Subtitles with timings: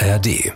[0.00, 0.54] ARD.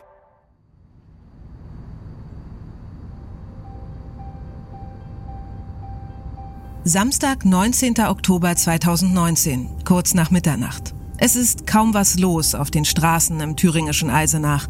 [6.84, 8.06] Samstag, 19.
[8.08, 10.94] Oktober 2019, kurz nach Mitternacht.
[11.18, 14.66] Es ist kaum was los auf den Straßen im thüringischen Eisenach.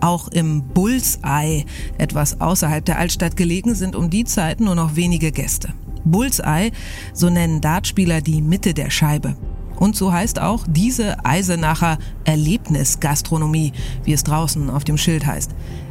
[0.00, 1.64] Auch im Bullseye,
[1.98, 5.74] etwas außerhalb der Altstadt gelegen, sind um die Zeit nur noch wenige Gäste.
[6.04, 6.70] Bullseye,
[7.12, 9.36] so nennen Dartspieler die Mitte der Scheibe.
[9.76, 13.72] Und so heißt auch diese Eisenacher Erlebnisgastronomie,
[14.04, 15.50] wie es draußen auf dem Schild heißt.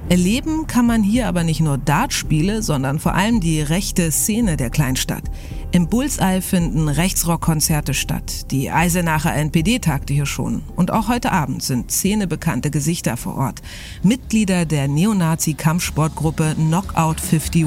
[0.10, 4.70] Erleben kann man hier aber nicht nur Dartspiele, sondern vor allem die rechte Szene der
[4.70, 5.24] Kleinstadt.
[5.72, 8.52] Im Bullseye finden Rechtsrockkonzerte statt.
[8.52, 10.64] Die Eisenacher NPD tagte hier schon.
[10.76, 13.62] Und auch heute Abend sind szenebekannte Gesichter vor Ort.
[14.04, 17.66] Mitglieder der Neonazi-Kampfsportgruppe Knockout 51,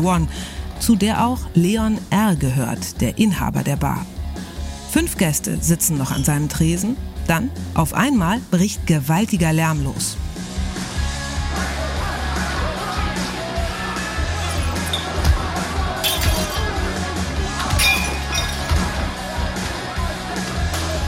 [0.80, 2.36] zu der auch Leon R.
[2.36, 4.04] gehört, der Inhaber der Bar.
[4.94, 6.96] Fünf Gäste sitzen noch an seinem Tresen.
[7.26, 10.16] Dann, auf einmal, bricht gewaltiger Lärm los.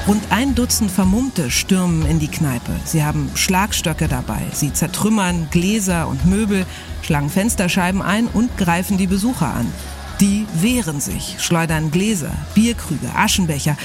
[0.09, 2.73] Rund ein Dutzend Vermummte stürmen in die Kneipe.
[2.85, 4.43] Sie haben Schlagstöcke dabei.
[4.53, 6.67] Sie zertrümmern Gläser und Möbel,
[7.03, 9.73] schlagen Fensterscheiben ein und greifen die Besucher an.
[10.21, 13.77] Die wehren sich, schleudern Gläser, Bierkrüge, Aschenbecher.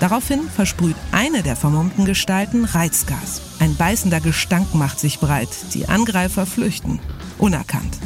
[0.00, 3.40] Daraufhin versprüht eine der vermummten Gestalten Reizgas.
[3.60, 5.50] Ein beißender Gestank macht sich breit.
[5.74, 6.98] Die Angreifer flüchten,
[7.38, 7.98] unerkannt.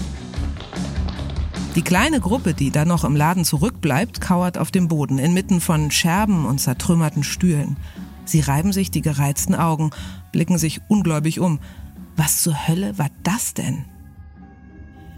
[1.75, 5.91] Die kleine Gruppe, die dann noch im Laden zurückbleibt, kauert auf dem Boden, inmitten von
[5.91, 7.79] Scherben und zertrümmerten Stühlen.
[8.27, 9.91] Sie reiben sich die gereizten Augen,
[10.33, 11.61] blicken sich ungläubig um.
[12.17, 13.87] Was zur Hölle war das denn?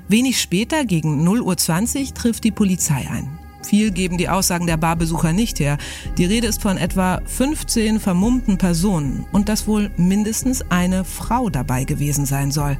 [0.08, 3.38] Wenig später, gegen 0.20 Uhr, trifft die Polizei ein.
[3.64, 5.78] Viel geben die Aussagen der Barbesucher nicht her.
[6.16, 11.82] Die Rede ist von etwa 15 vermummten Personen und dass wohl mindestens eine Frau dabei
[11.82, 12.78] gewesen sein soll.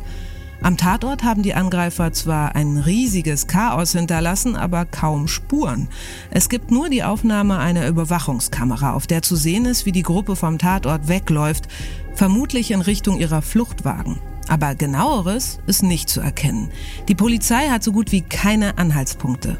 [0.62, 5.88] Am Tatort haben die Angreifer zwar ein riesiges Chaos hinterlassen, aber kaum Spuren.
[6.31, 10.37] Es gibt nur die Aufnahme einer Überwachungskamera, auf der zu sehen ist, wie die Gruppe
[10.37, 11.69] vom Tatort wegläuft,
[12.14, 14.19] vermutlich in Richtung ihrer Fluchtwagen.
[14.48, 16.70] Aber genaueres ist nicht zu erkennen.
[17.08, 19.58] Die Polizei hat so gut wie keine Anhaltspunkte.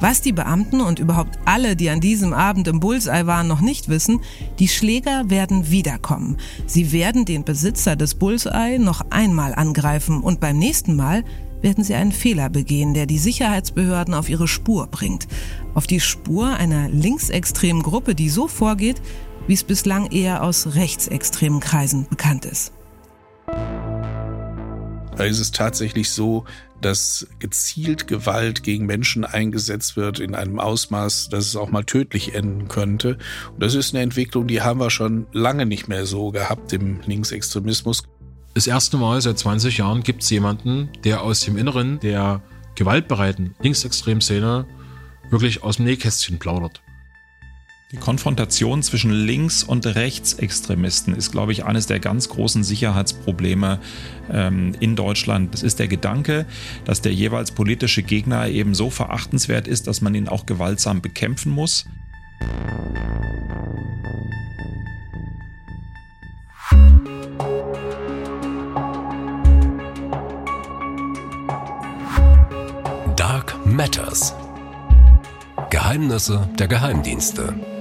[0.00, 3.88] Was die Beamten und überhaupt alle, die an diesem Abend im Bullseye waren, noch nicht
[3.88, 4.20] wissen,
[4.60, 6.36] die Schläger werden wiederkommen.
[6.66, 11.24] Sie werden den Besitzer des Bullseye noch einmal angreifen und beim nächsten Mal
[11.62, 15.26] werden sie einen Fehler begehen, der die Sicherheitsbehörden auf ihre Spur bringt.
[15.74, 19.02] Auf die Spur einer linksextremen Gruppe, die so vorgeht,
[19.48, 22.72] wie es bislang eher aus rechtsextremen Kreisen bekannt ist.
[25.18, 26.44] Da ist es tatsächlich so,
[26.80, 32.34] dass gezielt Gewalt gegen Menschen eingesetzt wird in einem Ausmaß, dass es auch mal tödlich
[32.36, 33.18] enden könnte.
[33.52, 37.00] Und das ist eine Entwicklung, die haben wir schon lange nicht mehr so gehabt im
[37.04, 38.04] Linksextremismus.
[38.54, 42.42] Das erste Mal seit 20 Jahren gibt es jemanden, der aus dem Inneren der
[42.76, 44.66] gewaltbereiten Linksextremszene
[45.30, 46.80] wirklich aus dem Nähkästchen plaudert.
[47.90, 53.80] Die Konfrontation zwischen Links- und Rechtsextremisten ist, glaube ich, eines der ganz großen Sicherheitsprobleme
[54.30, 55.54] ähm, in Deutschland.
[55.54, 56.44] Das ist der Gedanke,
[56.84, 61.50] dass der jeweils politische Gegner eben so verachtenswert ist, dass man ihn auch gewaltsam bekämpfen
[61.50, 61.86] muss.
[73.16, 74.34] Dark Matters.
[75.70, 77.77] Geheimnisse der Geheimdienste.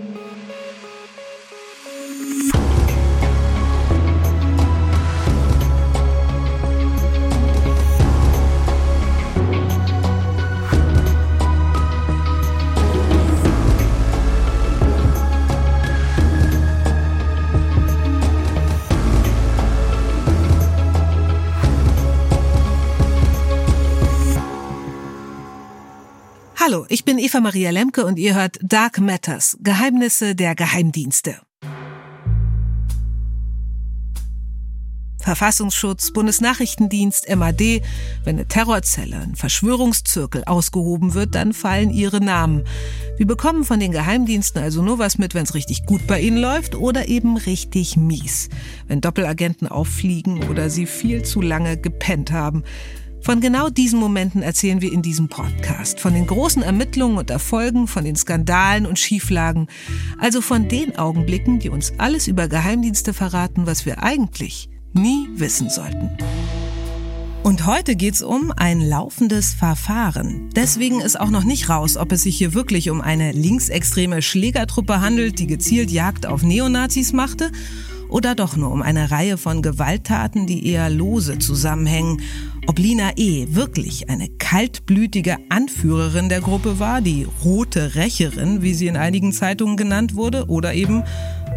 [26.90, 31.40] Ich bin Eva Maria Lemke und ihr hört Dark Matters, Geheimnisse der Geheimdienste.
[35.20, 37.82] Verfassungsschutz, Bundesnachrichtendienst, MAD.
[38.24, 42.64] Wenn eine Terrorzelle, ein Verschwörungszirkel ausgehoben wird, dann fallen ihre Namen.
[43.18, 46.38] Wir bekommen von den Geheimdiensten also nur was mit, wenn es richtig gut bei ihnen
[46.38, 48.48] läuft oder eben richtig mies.
[48.88, 52.64] Wenn Doppelagenten auffliegen oder sie viel zu lange gepennt haben.
[53.28, 56.00] Von genau diesen Momenten erzählen wir in diesem Podcast.
[56.00, 59.68] Von den großen Ermittlungen und Erfolgen, von den Skandalen und Schieflagen.
[60.18, 65.70] Also von den Augenblicken, die uns alles über Geheimdienste verraten, was wir eigentlich nie wissen
[65.70, 66.10] sollten.
[67.44, 70.50] Und heute geht's um ein laufendes Verfahren.
[70.56, 75.02] Deswegen ist auch noch nicht raus, ob es sich hier wirklich um eine linksextreme Schlägertruppe
[75.02, 77.52] handelt, die gezielt Jagd auf Neonazis machte
[78.10, 82.22] oder doch nur um eine Reihe von Gewalttaten, die eher lose zusammenhängen.
[82.68, 83.48] Ob Lina E.
[83.52, 89.78] wirklich eine kaltblütige Anführerin der Gruppe war, die rote Rächerin, wie sie in einigen Zeitungen
[89.78, 91.04] genannt wurde, oder eben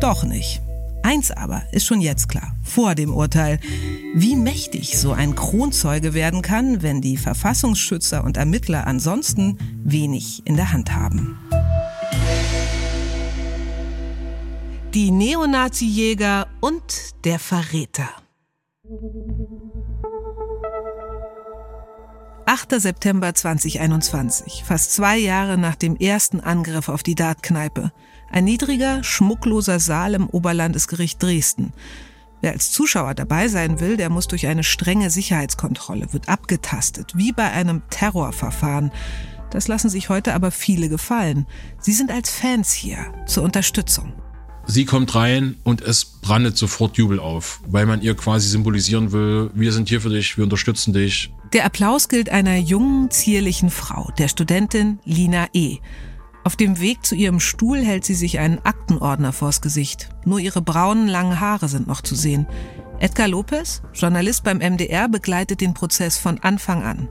[0.01, 0.63] doch nicht.
[1.03, 3.59] Eins aber ist schon jetzt klar, vor dem Urteil,
[4.15, 10.57] wie mächtig so ein Kronzeuge werden kann, wenn die Verfassungsschützer und Ermittler ansonsten wenig in
[10.57, 11.39] der Hand haben.
[14.95, 16.83] Die Neonazi-Jäger und
[17.25, 18.09] der Verräter.
[22.53, 22.81] 8.
[22.81, 27.93] September 2021, fast zwei Jahre nach dem ersten Angriff auf die Dartkneipe.
[28.29, 31.73] Ein niedriger, schmuckloser Saal im Oberlandesgericht Dresden.
[32.41, 37.31] Wer als Zuschauer dabei sein will, der muss durch eine strenge Sicherheitskontrolle, wird abgetastet, wie
[37.31, 38.91] bei einem Terrorverfahren.
[39.51, 41.47] Das lassen sich heute aber viele gefallen.
[41.79, 44.13] Sie sind als Fans hier, zur Unterstützung.
[44.71, 49.51] Sie kommt rein und es brandet sofort Jubel auf, weil man ihr quasi symbolisieren will,
[49.53, 51.33] wir sind hier für dich, wir unterstützen dich.
[51.53, 55.79] Der Applaus gilt einer jungen, zierlichen Frau, der Studentin Lina E.
[56.45, 60.11] Auf dem Weg zu ihrem Stuhl hält sie sich einen Aktenordner vors Gesicht.
[60.25, 62.47] Nur ihre braunen, langen Haare sind noch zu sehen.
[63.01, 67.09] Edgar Lopez, Journalist beim MDR, begleitet den Prozess von Anfang an.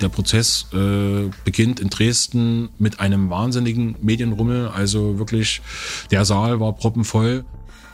[0.00, 4.68] Der Prozess äh, beginnt in Dresden mit einem wahnsinnigen Medienrummel.
[4.68, 5.60] Also wirklich,
[6.10, 7.44] der Saal war proppenvoll.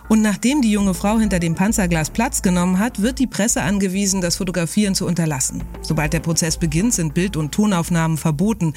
[0.08, 4.20] Und nachdem die junge Frau hinter dem Panzerglas Platz genommen hat, wird die Presse angewiesen,
[4.20, 5.64] das Fotografieren zu unterlassen.
[5.82, 8.74] Sobald der Prozess beginnt, sind Bild- und Tonaufnahmen verboten.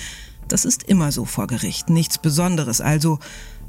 [0.47, 2.81] Das ist immer so vor Gericht, nichts Besonderes.
[2.81, 3.19] Also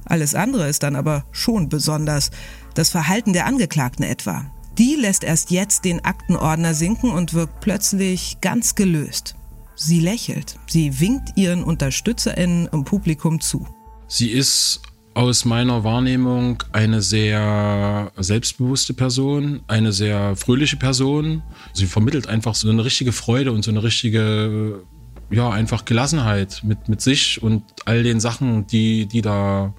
[0.07, 2.31] alles andere ist dann aber schon besonders.
[2.73, 4.51] Das Verhalten der Angeklagten etwa.
[4.79, 9.35] Die lässt erst jetzt den Aktenordner sinken und wirkt plötzlich ganz gelöst.
[9.83, 10.57] Sie lächelt.
[10.67, 13.67] Sie winkt ihren UnterstützerInnen im Publikum zu.
[14.09, 14.83] Sie ist
[15.15, 21.43] aus meiner Wahrnehmung eine sehr selbstbewusste Person, eine sehr fröhliche Person.
[21.73, 24.83] Sie vermittelt einfach so eine richtige Freude und so eine richtige,
[25.31, 29.73] ja, einfach Gelassenheit mit, mit sich und all den Sachen, die, die da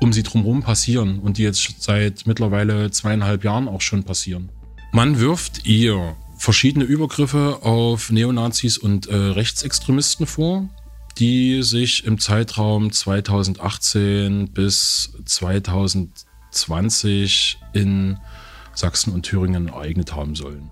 [0.00, 4.48] um sie drumherum passieren und die jetzt seit mittlerweile zweieinhalb Jahren auch schon passieren.
[4.92, 10.68] Man wirft ihr verschiedene Übergriffe auf Neonazis und äh, Rechtsextremisten vor,
[11.18, 18.18] die sich im Zeitraum 2018 bis 2020 in
[18.74, 20.68] Sachsen und Thüringen ereignet haben sollen.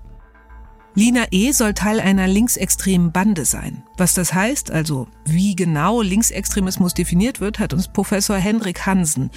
[0.94, 1.52] Lina E.
[1.52, 3.84] soll Teil einer linksextremen Bande sein.
[3.96, 9.30] Was das heißt, also wie genau Linksextremismus definiert wird, hat uns Professor Hendrik Hansen,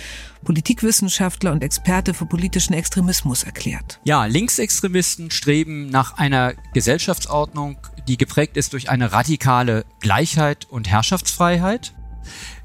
[0.43, 3.99] Politikwissenschaftler und Experte für politischen Extremismus, erklärt.
[4.03, 7.77] Ja, Linksextremisten streben nach einer Gesellschaftsordnung,
[8.07, 11.93] die geprägt ist durch eine radikale Gleichheit und Herrschaftsfreiheit.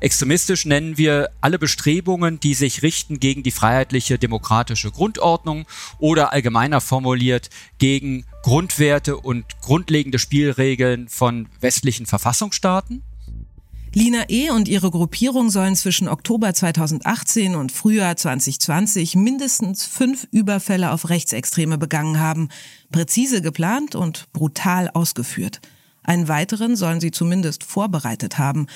[0.01, 5.67] Extremistisch nennen wir alle Bestrebungen, die sich richten gegen die freiheitliche demokratische Grundordnung
[5.99, 13.03] oder allgemeiner formuliert gegen Grundwerte und grundlegende Spielregeln von westlichen Verfassungsstaaten.
[13.95, 14.51] Lina E.
[14.51, 21.79] und ihre Gruppierung sollen zwischen Oktober 2018 und Frühjahr 2020 mindestens fünf Überfälle auf Rechtsextreme
[21.79, 22.51] begangen haben,
[22.93, 25.61] präzise geplant und brutal ausgeführt.
[26.03, 28.67] Einen weiteren sollen sie zumindest vorbereitet haben.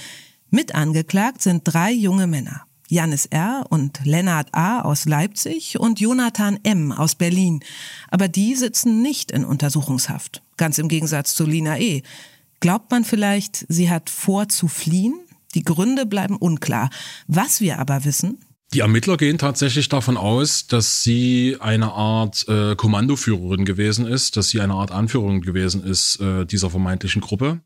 [0.54, 2.66] Mit angeklagt sind drei junge Männer.
[2.86, 3.64] Janis R.
[3.70, 4.82] und Lennart A.
[4.82, 6.92] aus Leipzig und Jonathan M.
[6.92, 7.60] aus Berlin.
[8.10, 10.42] Aber die sitzen nicht in Untersuchungshaft.
[10.58, 12.02] Ganz im Gegensatz zu Lina E.
[12.60, 15.14] Glaubt man vielleicht, sie hat vor zu fliehen?
[15.54, 16.90] Die Gründe bleiben unklar.
[17.26, 18.44] Was wir aber wissen,
[18.74, 24.48] die Ermittler gehen tatsächlich davon aus, dass sie eine Art äh, Kommandoführerin gewesen ist, dass
[24.48, 27.60] sie eine Art Anführerin gewesen ist äh, dieser vermeintlichen Gruppe.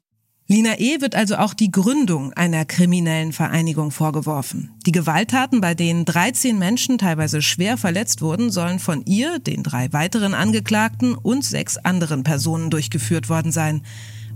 [0.49, 1.01] Lina E.
[1.01, 4.71] wird also auch die Gründung einer kriminellen Vereinigung vorgeworfen.
[4.87, 9.93] Die Gewalttaten, bei denen 13 Menschen teilweise schwer verletzt wurden, sollen von ihr, den drei
[9.93, 13.83] weiteren Angeklagten und sechs anderen Personen durchgeführt worden sein.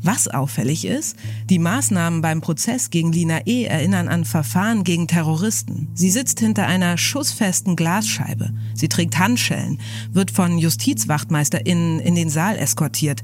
[0.03, 1.17] Was auffällig ist,
[1.51, 3.65] die Maßnahmen beim Prozess gegen Lina E.
[3.65, 5.89] erinnern an Verfahren gegen Terroristen.
[5.95, 8.51] Sie sitzt hinter einer schussfesten Glasscheibe.
[8.75, 9.79] Sie trägt Handschellen,
[10.11, 13.21] wird von JustizwachtmeisterInnen in den Saal eskortiert.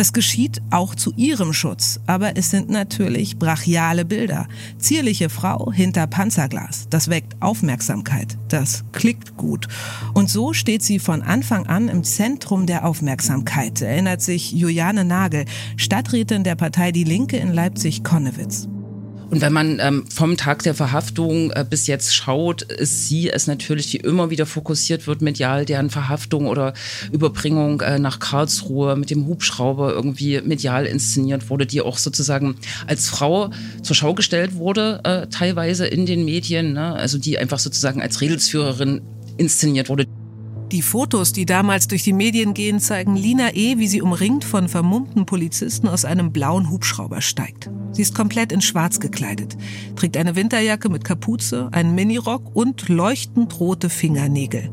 [0.00, 4.48] Das geschieht auch zu ihrem Schutz, aber es sind natürlich brachiale Bilder.
[4.78, 6.86] Zierliche Frau hinter Panzerglas.
[6.88, 8.38] Das weckt Aufmerksamkeit.
[8.48, 9.68] Das klickt gut.
[10.14, 15.44] Und so steht sie von Anfang an im Zentrum der Aufmerksamkeit, erinnert sich Juliane Nagel,
[15.76, 18.68] Stadträtin der Partei Die Linke in Leipzig-Konnewitz.
[19.30, 23.46] Und wenn man ähm, vom Tag der Verhaftung äh, bis jetzt schaut, ist sie es
[23.46, 26.74] natürlich, die immer wieder fokussiert wird medial, deren Verhaftung oder
[27.12, 32.56] Überbringung äh, nach Karlsruhe mit dem Hubschrauber irgendwie medial inszeniert wurde, die auch sozusagen
[32.88, 33.50] als Frau
[33.82, 36.94] zur Schau gestellt wurde, äh, teilweise in den Medien, ne?
[36.94, 39.00] also die einfach sozusagen als Redelsführerin
[39.36, 40.06] inszeniert wurde.
[40.72, 44.68] Die Fotos, die damals durch die Medien gehen, zeigen Lina E., wie sie umringt von
[44.68, 47.68] vermummten Polizisten aus einem blauen Hubschrauber steigt.
[47.90, 49.56] Sie ist komplett in schwarz gekleidet,
[49.96, 54.70] trägt eine Winterjacke mit Kapuze, einen Minirock und leuchtend rote Fingernägel.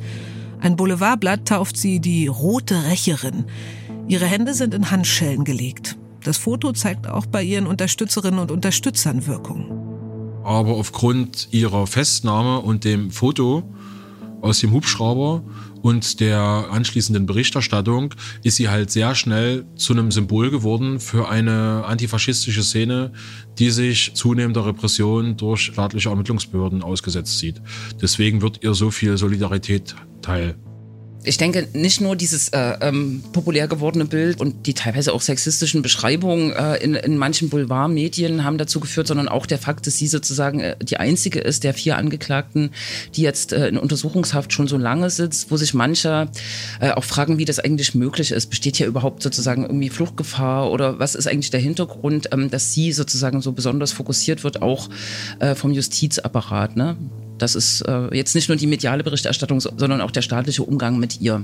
[0.59, 3.45] Ein Boulevardblatt tauft sie die rote Rächerin.
[4.07, 5.97] Ihre Hände sind in Handschellen gelegt.
[6.23, 10.41] Das Foto zeigt auch bei ihren Unterstützerinnen und Unterstützern Wirkung.
[10.43, 13.63] Aber aufgrund ihrer Festnahme und dem Foto
[14.41, 15.43] aus dem Hubschrauber
[15.87, 18.13] und der anschließenden Berichterstattung
[18.43, 23.13] ist sie halt sehr schnell zu einem Symbol geworden für eine antifaschistische Szene,
[23.57, 27.61] die sich zunehmender Repression durch staatliche Ermittlungsbehörden ausgesetzt sieht.
[28.01, 30.57] Deswegen wird ihr so viel Solidarität teil
[31.27, 35.81] ich denke, nicht nur dieses äh, ähm, populär gewordene Bild und die teilweise auch sexistischen
[35.81, 40.07] Beschreibungen äh, in, in manchen Boulevardmedien haben dazu geführt, sondern auch der Fakt, dass sie
[40.07, 42.71] sozusagen äh, die einzige ist der vier Angeklagten,
[43.15, 46.29] die jetzt äh, in Untersuchungshaft schon so lange sitzt, wo sich manche
[46.79, 48.47] äh, auch fragen, wie das eigentlich möglich ist.
[48.47, 52.93] Besteht hier überhaupt sozusagen irgendwie Fluchtgefahr oder was ist eigentlich der Hintergrund, ähm, dass sie
[52.93, 54.89] sozusagen so besonders fokussiert wird, auch
[55.39, 56.77] äh, vom Justizapparat?
[56.77, 56.95] Ne?
[57.37, 61.21] Das ist äh, jetzt nicht nur die mediale Berichterstattung, sondern auch der staatliche Umgang mit
[61.21, 61.43] ihr.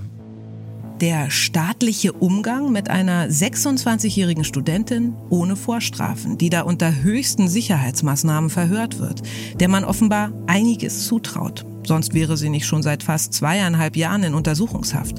[1.01, 9.00] Der staatliche Umgang mit einer 26-jährigen Studentin ohne Vorstrafen, die da unter höchsten Sicherheitsmaßnahmen verhört
[9.00, 9.21] wird,
[9.59, 11.65] der man offenbar einiges zutraut.
[11.85, 15.17] Sonst wäre sie nicht schon seit fast zweieinhalb Jahren in Untersuchungshaft.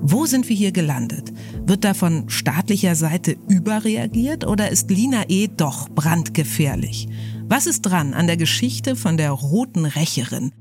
[0.00, 1.32] Wo sind wir hier gelandet?
[1.66, 5.48] Wird da von staatlicher Seite überreagiert oder ist Lina E.
[5.48, 7.08] doch brandgefährlich?
[7.50, 10.52] Was ist dran an der Geschichte von der roten Rächerin?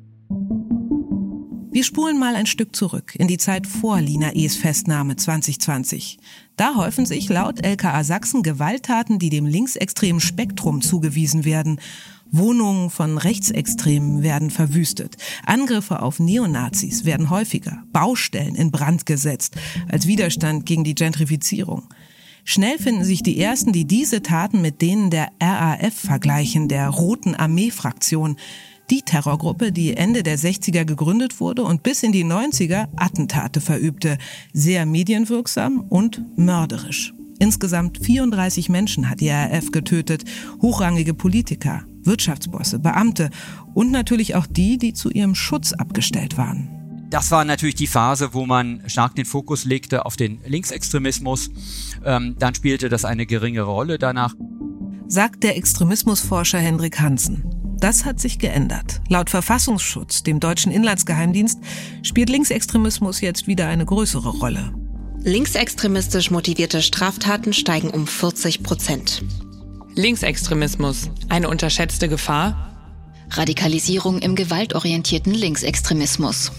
[1.69, 6.17] Wir spulen mal ein Stück zurück in die Zeit vor Lina E.s Festnahme 2020.
[6.55, 11.81] Da häufen sich laut LKA Sachsen Gewalttaten, die dem linksextremen Spektrum zugewiesen werden.
[12.31, 15.17] Wohnungen von Rechtsextremen werden verwüstet.
[15.45, 17.83] Angriffe auf Neonazis werden häufiger.
[17.91, 19.57] Baustellen in Brand gesetzt
[19.89, 21.89] als Widerstand gegen die Gentrifizierung.
[22.49, 27.35] Schnell finden sich die ersten, die diese Taten mit denen der RAF vergleichen, der Roten
[27.35, 28.37] Armee-Fraktion.
[28.89, 34.17] Die Terrorgruppe, die Ende der 60er gegründet wurde und bis in die 90er Attentate verübte.
[34.53, 37.13] Sehr medienwirksam und mörderisch.
[37.37, 40.23] Insgesamt 34 Menschen hat die RAF getötet,
[40.61, 43.29] hochrangige Politiker, Wirtschaftsbosse, Beamte
[43.73, 46.76] und natürlich auch die, die zu ihrem Schutz abgestellt waren.
[47.09, 51.49] Das war natürlich die Phase, wo man stark den Fokus legte auf den Linksextremismus.
[52.03, 54.33] Ähm, dann spielte das eine geringere Rolle danach.
[55.07, 57.45] Sagt der Extremismusforscher Hendrik Hansen.
[57.79, 59.01] Das hat sich geändert.
[59.07, 61.59] Laut Verfassungsschutz, dem deutschen Inlandsgeheimdienst,
[62.03, 64.73] spielt Linksextremismus jetzt wieder eine größere Rolle.
[65.19, 69.23] Linksextremistisch motivierte Straftaten steigen um 40 Prozent.
[69.95, 72.67] Linksextremismus, eine unterschätzte Gefahr?
[73.29, 76.51] Radikalisierung im gewaltorientierten Linksextremismus.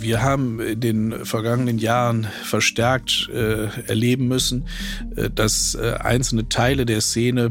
[0.00, 4.64] Wir haben in den vergangenen Jahren verstärkt äh, erleben müssen,
[5.16, 7.50] äh, dass äh, einzelne Teile der Szene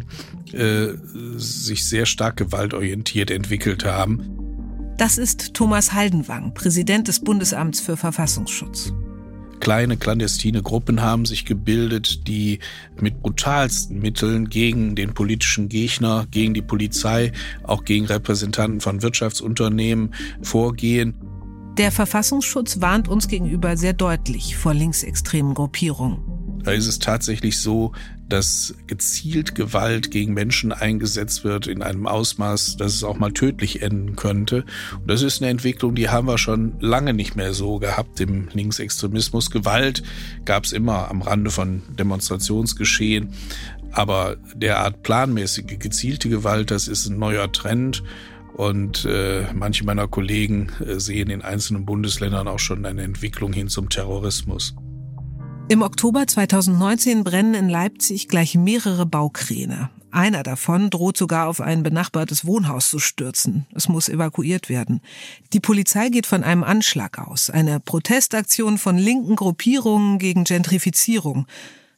[0.53, 0.87] äh,
[1.35, 4.37] sich sehr stark gewaltorientiert entwickelt haben.
[4.97, 8.93] Das ist Thomas Haldenwang, Präsident des Bundesamts für Verfassungsschutz.
[9.59, 12.59] Kleine clandestine Gruppen haben sich gebildet, die
[12.99, 17.31] mit brutalsten Mitteln gegen den politischen Gegner, gegen die Polizei,
[17.63, 21.15] auch gegen Repräsentanten von Wirtschaftsunternehmen vorgehen.
[21.77, 26.17] Der Verfassungsschutz warnt uns gegenüber sehr deutlich vor linksextremen Gruppierungen.
[26.63, 27.91] Da ist es tatsächlich so,
[28.27, 33.83] dass gezielt Gewalt gegen Menschen eingesetzt wird in einem Ausmaß, dass es auch mal tödlich
[33.83, 34.65] enden könnte.
[34.99, 38.49] Und das ist eine Entwicklung, die haben wir schon lange nicht mehr so gehabt im
[38.51, 39.51] Linksextremismus.
[39.51, 40.01] Gewalt
[40.45, 43.33] gab es immer am Rande von Demonstrationsgeschehen.
[43.91, 48.03] Aber derart planmäßige, gezielte Gewalt, das ist ein neuer Trend.
[48.57, 53.67] Und äh, manche meiner Kollegen äh, sehen in einzelnen Bundesländern auch schon eine Entwicklung hin
[53.67, 54.75] zum Terrorismus.
[55.69, 59.91] Im Oktober 2019 brennen in Leipzig gleich mehrere Baukräne.
[60.09, 63.67] Einer davon droht sogar auf ein benachbartes Wohnhaus zu stürzen.
[63.75, 65.01] Es muss evakuiert werden.
[65.53, 71.45] Die Polizei geht von einem Anschlag aus, eine Protestaktion von linken Gruppierungen gegen Gentrifizierung.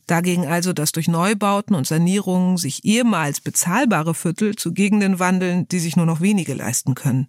[0.10, 5.78] Dagegen also, dass durch Neubauten und Sanierungen sich ehemals bezahlbare Viertel zu Gegenden wandeln, die
[5.78, 7.28] sich nur noch wenige leisten können.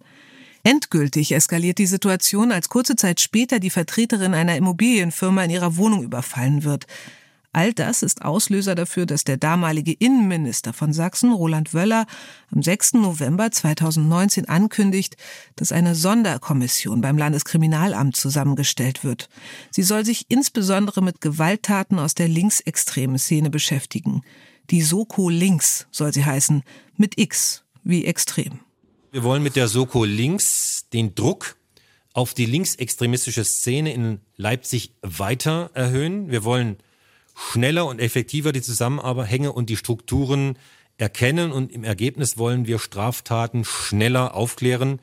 [0.63, 6.01] Endgültig eskaliert die Situation, als kurze Zeit später die Vertreterin einer Immobilienfirma in ihrer Wohnung
[6.01, 6.87] überfallen wird.
[7.53, 12.05] All das ist Auslöser dafür, dass der damalige Innenminister von Sachsen, Roland Wöller,
[12.49, 12.93] am 6.
[12.93, 15.17] November 2019 ankündigt,
[15.57, 19.27] dass eine Sonderkommission beim Landeskriminalamt zusammengestellt wird.
[19.69, 24.21] Sie soll sich insbesondere mit Gewalttaten aus der linksextremen Szene beschäftigen.
[24.69, 26.63] Die Soko Links soll sie heißen,
[26.95, 28.59] mit X wie extrem.
[29.11, 31.57] Wir wollen mit der Soko Links den Druck
[32.13, 36.31] auf die linksextremistische Szene in Leipzig weiter erhöhen.
[36.31, 36.77] Wir wollen
[37.49, 40.57] schneller und effektiver die Zusammenhänge und die Strukturen
[40.97, 44.99] erkennen und im Ergebnis wollen wir Straftaten schneller aufklären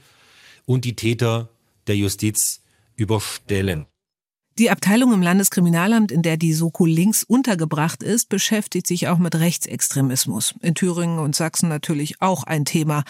[0.64, 1.48] und die Täter
[1.86, 2.60] der Justiz
[2.96, 3.86] überstellen.
[4.58, 9.36] Die Abteilung im Landeskriminalamt, in der die Soko links untergebracht ist, beschäftigt sich auch mit
[9.36, 10.54] Rechtsextremismus.
[10.62, 13.04] In Thüringen und Sachsen natürlich auch ein Thema.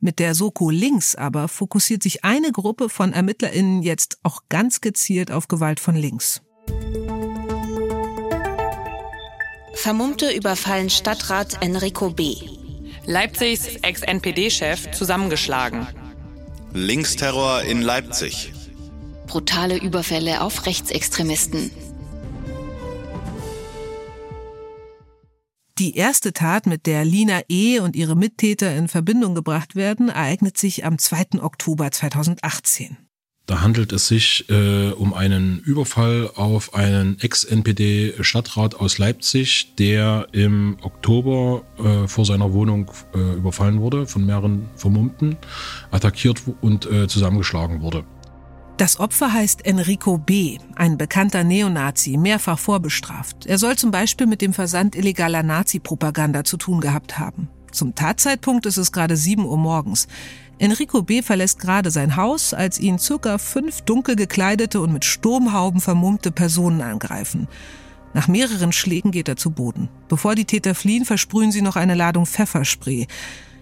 [0.00, 5.30] Mit der Soko links aber fokussiert sich eine Gruppe von ErmittlerInnen jetzt auch ganz gezielt
[5.30, 6.40] auf Gewalt von links.
[9.76, 12.34] Vermummte überfallen Stadtrat Enrico B.
[13.04, 15.86] Leipzigs Ex-NPD-Chef zusammengeschlagen.
[16.72, 18.52] Linksterror in Leipzig.
[19.26, 21.70] Brutale Überfälle auf Rechtsextremisten.
[25.78, 27.80] Die erste Tat, mit der Lina E.
[27.80, 31.42] und ihre Mittäter in Verbindung gebracht werden, ereignet sich am 2.
[31.42, 33.05] Oktober 2018.
[33.46, 40.78] Da handelt es sich äh, um einen Überfall auf einen Ex-NPD-Stadtrat aus Leipzig, der im
[40.82, 45.36] Oktober äh, vor seiner Wohnung äh, überfallen wurde, von mehreren Vermummten,
[45.92, 48.04] attackiert und äh, zusammengeschlagen wurde.
[48.78, 53.46] Das Opfer heißt Enrico B., ein bekannter Neonazi, mehrfach vorbestraft.
[53.46, 57.48] Er soll zum Beispiel mit dem Versand illegaler Nazi-Propaganda zu tun gehabt haben.
[57.76, 60.08] Zum Tatzeitpunkt ist es gerade 7 Uhr morgens.
[60.58, 61.20] Enrico B.
[61.20, 66.80] verlässt gerade sein Haus, als ihn circa fünf dunkel gekleidete und mit Sturmhauben vermummte Personen
[66.80, 67.46] angreifen.
[68.14, 69.90] Nach mehreren Schlägen geht er zu Boden.
[70.08, 73.06] Bevor die Täter fliehen, versprühen sie noch eine Ladung Pfefferspray.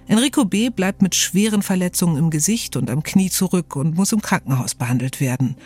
[0.06, 0.70] Enrico B.
[0.70, 5.20] bleibt mit schweren Verletzungen im Gesicht und am Knie zurück und muss im Krankenhaus behandelt
[5.20, 5.56] werden.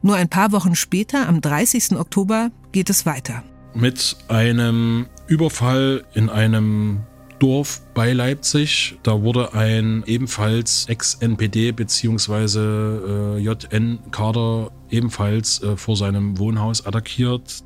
[0.00, 1.98] Nur ein paar Wochen später, am 30.
[1.98, 3.42] Oktober, geht es weiter.
[3.74, 7.00] Mit einem Überfall in einem
[7.38, 8.98] Dorf bei Leipzig.
[9.02, 12.58] Da wurde ein ebenfalls Ex-NPD bzw.
[12.58, 17.64] Äh, JN-Kader ebenfalls äh, vor seinem Wohnhaus attackiert.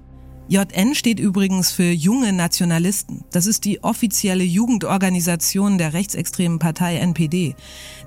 [0.48, 3.24] JN steht übrigens für Junge Nationalisten.
[3.30, 7.54] Das ist die offizielle Jugendorganisation der rechtsextremen Partei NPD.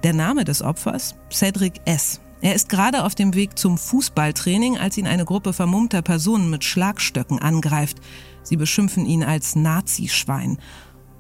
[0.04, 1.16] Der Name des Opfers?
[1.32, 2.22] Cedric S.
[2.42, 6.63] Er ist gerade auf dem Weg zum Fußballtraining, als ihn eine Gruppe vermummter Personen mit
[6.63, 7.98] Schlagstöcken angreift.
[8.44, 10.60] Sie beschimpfen ihn als Nazischwein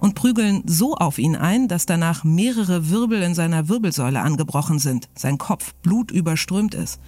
[0.05, 5.09] und prügeln so auf ihn ein, dass danach mehrere Wirbel in seiner Wirbelsäule angebrochen sind,
[5.15, 6.99] sein Kopf blutüberströmt ist.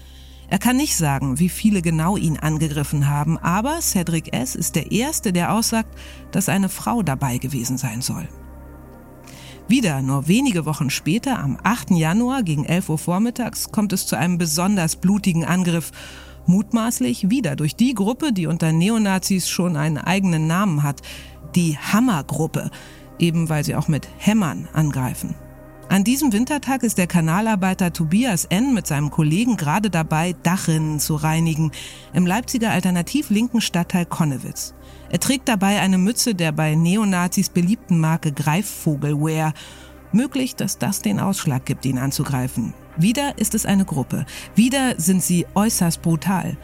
[0.49, 4.55] Er kann nicht sagen, wie viele genau ihn angegriffen haben, aber Cedric S.
[4.55, 5.95] ist der Erste, der aussagt,
[6.31, 8.27] dass eine Frau dabei gewesen sein soll.
[9.67, 11.91] Wieder nur wenige Wochen später, am 8.
[11.91, 15.91] Januar gegen 11 Uhr vormittags, kommt es zu einem besonders blutigen Angriff,
[16.47, 21.03] mutmaßlich wieder durch die Gruppe, die unter Neonazis schon einen eigenen Namen hat,
[21.57, 22.69] die Hammergruppe,
[23.17, 25.33] eben weil sie auch mit Hämmern angreifen.
[25.89, 28.75] An diesem Wintertag ist der Kanalarbeiter Tobias N.
[28.75, 31.71] mit seinem Kollegen gerade dabei, Dachrinnen zu reinigen
[32.13, 34.75] im Leipziger alternativ-linken Stadtteil Konnewitz.
[35.09, 39.53] Er trägt dabei eine Mütze der bei Neonazis beliebten Marke Greifvogelwear.
[40.11, 42.75] Möglich, dass das den Ausschlag gibt, ihn anzugreifen.
[42.97, 44.25] Wieder ist es eine Gruppe.
[44.55, 46.57] Wieder sind sie äußerst brutal.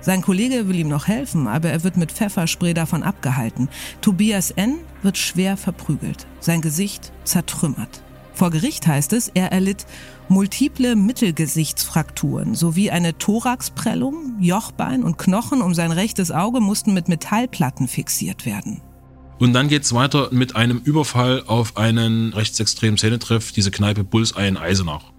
[0.00, 3.68] Sein Kollege will ihm noch helfen, aber er wird mit Pfefferspray davon abgehalten.
[4.00, 4.78] Tobias N.
[5.02, 6.26] wird schwer verprügelt.
[6.40, 8.02] Sein Gesicht zertrümmert.
[8.32, 9.84] Vor Gericht heißt es, er erlitt
[10.30, 17.86] multiple Mittelgesichtsfrakturen sowie eine Thoraxprellung, Jochbein und Knochen um sein rechtes Auge mussten mit Metallplatten
[17.86, 18.80] fixiert werden.
[19.38, 24.56] Und dann geht's weiter mit einem Überfall auf einen rechtsextremen Szenetreff, diese Kneipe Bullseye in
[24.56, 25.09] Eisenach.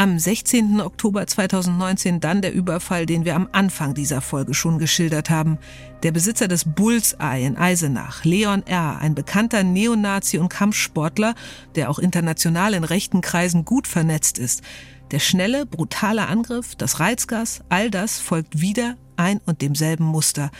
[0.00, 0.80] Am 16.
[0.80, 5.58] Oktober 2019 dann der Überfall, den wir am Anfang dieser Folge schon geschildert haben.
[6.02, 11.34] Der Besitzer des Bullseye in Eisenach, Leon R., ein bekannter Neonazi und Kampfsportler,
[11.74, 14.62] der auch international in rechten Kreisen gut vernetzt ist.
[15.10, 20.50] Der schnelle, brutale Angriff, das Reizgas, all das folgt wieder ein und demselben Muster.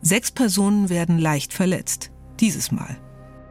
[0.00, 2.10] Sechs Personen werden leicht verletzt.
[2.40, 2.96] Dieses Mal.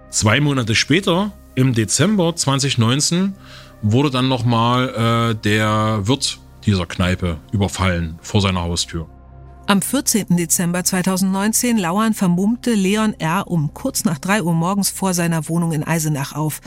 [0.10, 3.36] Zwei Monate später, im Dezember 2019,
[3.82, 9.08] wurde dann nochmal äh, der Wirt dieser Kneipe überfallen vor seiner Haustür.
[9.68, 10.36] Am 14.
[10.36, 13.46] Dezember 2019 lauern vermummte Leon R.
[13.48, 16.62] um kurz nach drei Uhr morgens vor seiner Wohnung in Eisenach auf.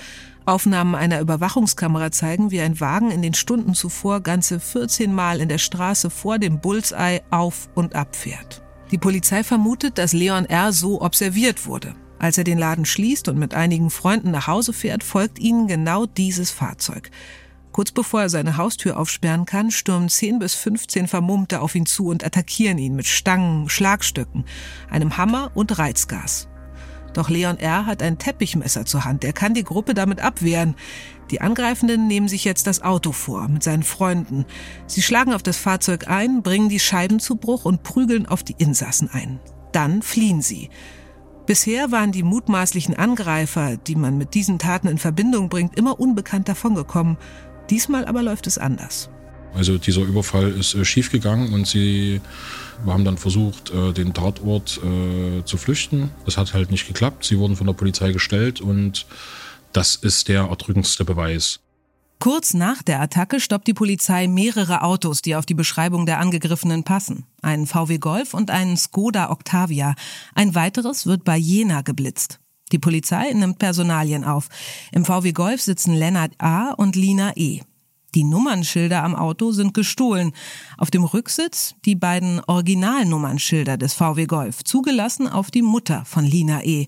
[0.44, 5.48] Aufnahmen einer Überwachungskamera zeigen, wie ein Wagen in den Stunden zuvor ganze 14 Mal in
[5.48, 8.62] der Straße vor dem Bullseye auf und ab fährt.
[8.92, 10.72] Die Polizei vermutet, dass Leon R.
[10.72, 11.94] so observiert wurde.
[12.22, 16.06] Als er den Laden schließt und mit einigen Freunden nach Hause fährt, folgt ihnen genau
[16.06, 17.11] dieses Fahrzeug.
[17.72, 22.06] Kurz bevor er seine Haustür aufsperren kann, stürmen 10 bis 15 Vermummte auf ihn zu
[22.06, 24.44] und attackieren ihn mit Stangen, Schlagstöcken,
[24.88, 26.46] einem Hammer und Reizgas.
[27.12, 27.87] Doch Leon R.
[27.87, 29.24] hat ein Teppichmesser zur Hand.
[29.24, 30.76] Er kann die Gruppe damit abwehren.
[31.32, 34.46] Die Angreifenden nehmen sich jetzt das Auto vor mit seinen Freunden.
[34.87, 38.54] Sie schlagen auf das Fahrzeug ein, bringen die Scheiben zu Bruch und prügeln auf die
[38.58, 39.40] Insassen ein.
[39.72, 40.70] Dann fliehen sie.
[41.46, 46.48] Bisher waren die mutmaßlichen Angreifer, die man mit diesen Taten in Verbindung bringt, immer unbekannt
[46.48, 47.16] davongekommen.
[47.68, 49.09] Diesmal aber läuft es anders.
[49.55, 52.20] Also dieser Überfall ist äh, schiefgegangen und sie
[52.87, 56.11] haben dann versucht, äh, den Tatort äh, zu flüchten.
[56.24, 57.24] Das hat halt nicht geklappt.
[57.24, 59.07] Sie wurden von der Polizei gestellt und
[59.72, 61.61] das ist der erdrückendste Beweis.
[62.22, 66.85] Kurz nach der Attacke stoppt die Polizei mehrere Autos, die auf die Beschreibung der Angegriffenen
[66.85, 67.26] passen.
[67.42, 69.96] Einen VW Golf und einen Skoda Octavia.
[70.32, 72.38] Ein weiteres wird bei Jena geblitzt.
[72.70, 74.50] Die Polizei nimmt Personalien auf.
[74.92, 76.70] Im VW Golf sitzen Lennart A.
[76.70, 77.62] und Lina E.
[78.14, 80.30] Die Nummernschilder am Auto sind gestohlen.
[80.78, 86.62] Auf dem Rücksitz die beiden Originalnummernschilder des VW Golf, zugelassen auf die Mutter von Lina
[86.62, 86.87] E.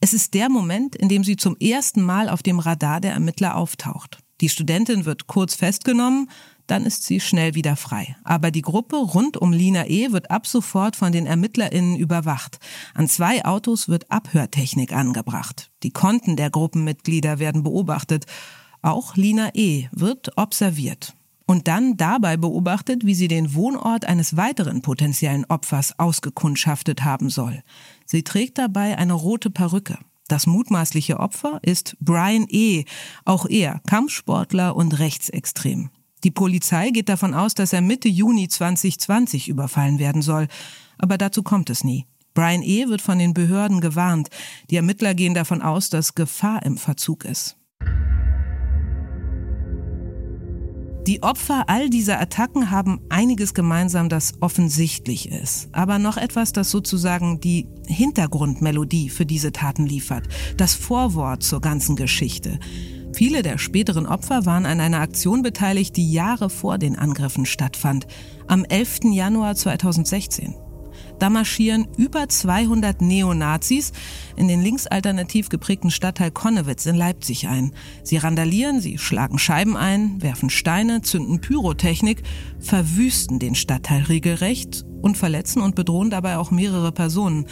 [0.00, 3.56] Es ist der Moment, in dem sie zum ersten Mal auf dem Radar der Ermittler
[3.56, 4.20] auftaucht.
[4.40, 6.28] Die Studentin wird kurz festgenommen,
[6.66, 8.16] dann ist sie schnell wieder frei.
[8.24, 10.10] Aber die Gruppe rund um Lina E.
[10.12, 12.58] wird ab sofort von den ErmittlerInnen überwacht.
[12.94, 15.70] An zwei Autos wird Abhörtechnik angebracht.
[15.82, 18.26] Die Konten der Gruppenmitglieder werden beobachtet.
[18.82, 19.88] Auch Lina E.
[19.92, 21.14] wird observiert
[21.46, 27.62] und dann dabei beobachtet, wie sie den Wohnort eines weiteren potenziellen Opfers ausgekundschaftet haben soll.
[28.04, 29.98] Sie trägt dabei eine rote Perücke.
[30.28, 32.84] Das mutmaßliche Opfer ist Brian E.,
[33.24, 35.90] auch er Kampfsportler und rechtsextrem.
[36.24, 40.48] Die Polizei geht davon aus, dass er Mitte Juni 2020 überfallen werden soll,
[40.98, 42.06] aber dazu kommt es nie.
[42.34, 42.88] Brian E.
[42.88, 44.28] wird von den Behörden gewarnt.
[44.70, 47.56] Die Ermittler gehen davon aus, dass Gefahr im Verzug ist.
[51.06, 55.68] Die Opfer all dieser Attacken haben einiges gemeinsam, das offensichtlich ist.
[55.70, 60.26] Aber noch etwas, das sozusagen die Hintergrundmelodie für diese Taten liefert.
[60.56, 62.58] Das Vorwort zur ganzen Geschichte.
[63.12, 68.08] Viele der späteren Opfer waren an einer Aktion beteiligt, die Jahre vor den Angriffen stattfand.
[68.48, 69.04] Am 11.
[69.12, 70.56] Januar 2016.
[71.18, 73.92] Da marschieren über 200 Neonazis
[74.36, 77.72] in den linksalternativ geprägten Stadtteil Konnewitz in Leipzig ein.
[78.02, 82.22] Sie randalieren, sie schlagen Scheiben ein, werfen Steine, zünden Pyrotechnik,
[82.58, 87.46] verwüsten den Stadtteil regelrecht und verletzen und bedrohen dabei auch mehrere Personen.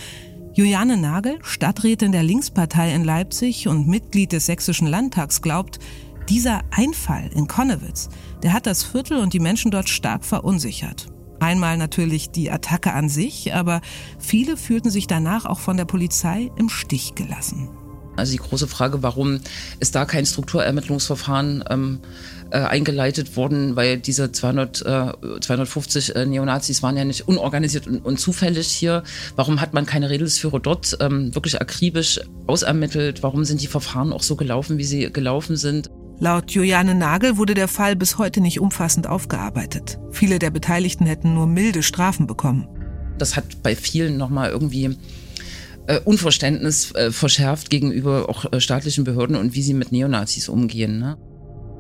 [0.52, 5.80] Juliane Nagel, Stadträtin der Linkspartei in Leipzig und Mitglied des Sächsischen Landtags, glaubt,
[6.28, 8.08] dieser Einfall in Konnewitz,
[8.42, 11.13] der hat das Viertel und die Menschen dort stark verunsichert.
[11.40, 13.80] Einmal natürlich die Attacke an sich, aber
[14.18, 17.68] viele fühlten sich danach auch von der Polizei im Stich gelassen.
[18.16, 19.40] Also die große Frage, warum
[19.80, 21.98] ist da kein Strukturermittlungsverfahren ähm,
[22.50, 28.04] äh, eingeleitet worden, weil diese 200, äh, 250 äh, Neonazis waren ja nicht unorganisiert und,
[28.04, 29.02] und, zufällig hier.
[29.34, 33.22] Warum hat man keine Redelsführer dort ähm, wirklich akribisch ausermittelt?
[33.24, 35.90] Warum sind die Verfahren auch so gelaufen, wie sie gelaufen sind?
[36.20, 39.98] Laut Juliane Nagel wurde der Fall bis heute nicht umfassend aufgearbeitet.
[40.10, 42.68] Viele der Beteiligten hätten nur milde Strafen bekommen.
[43.18, 44.96] Das hat bei vielen nochmal irgendwie
[45.86, 50.98] äh, Unverständnis äh, verschärft gegenüber auch äh, staatlichen Behörden und wie sie mit Neonazis umgehen.
[50.98, 51.18] Ne?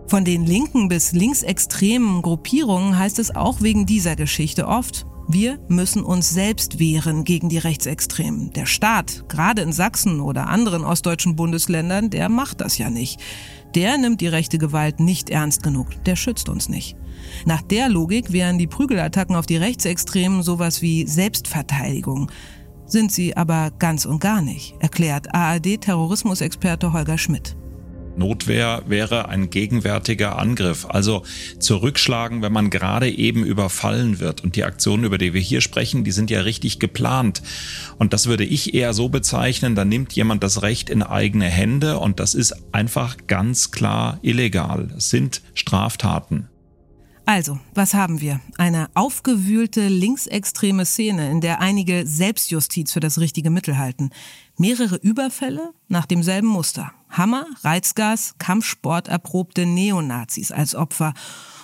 [0.08, 6.04] Von den linken bis linksextremen Gruppierungen heißt es auch wegen dieser Geschichte oft, wir müssen
[6.04, 8.52] uns selbst wehren gegen die Rechtsextremen.
[8.52, 13.20] Der Staat, gerade in Sachsen oder anderen ostdeutschen Bundesländern, der macht das ja nicht.
[13.74, 15.88] Der nimmt die rechte Gewalt nicht ernst genug.
[16.04, 16.96] Der schützt uns nicht.
[17.46, 22.30] Nach der Logik wären die Prügelattacken auf die Rechtsextremen sowas wie Selbstverteidigung.
[22.86, 27.56] Sind sie aber ganz und gar nicht, erklärt ARD-Terrorismusexperte Holger Schmidt.
[28.16, 31.24] Notwehr wäre ein gegenwärtiger Angriff, also
[31.58, 34.42] zurückschlagen, wenn man gerade eben überfallen wird.
[34.42, 37.42] Und die Aktionen, über die wir hier sprechen, die sind ja richtig geplant.
[37.98, 41.98] Und das würde ich eher so bezeichnen, da nimmt jemand das Recht in eigene Hände
[41.98, 44.88] und das ist einfach ganz klar illegal.
[44.96, 46.48] Es sind Straftaten.
[47.26, 48.40] Also, was haben wir?
[48.58, 54.10] Eine aufgewühlte linksextreme Szene, in der einige Selbstjustiz für das richtige Mittel halten.
[54.58, 56.92] Mehrere Überfälle nach demselben Muster.
[57.16, 61.14] Hammer, Reizgas, Kampfsport erprobte Neonazis als Opfer.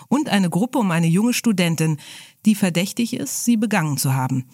[0.08, 1.98] Und eine Gruppe um eine junge Studentin,
[2.46, 4.46] die verdächtig ist, sie begangen zu haben.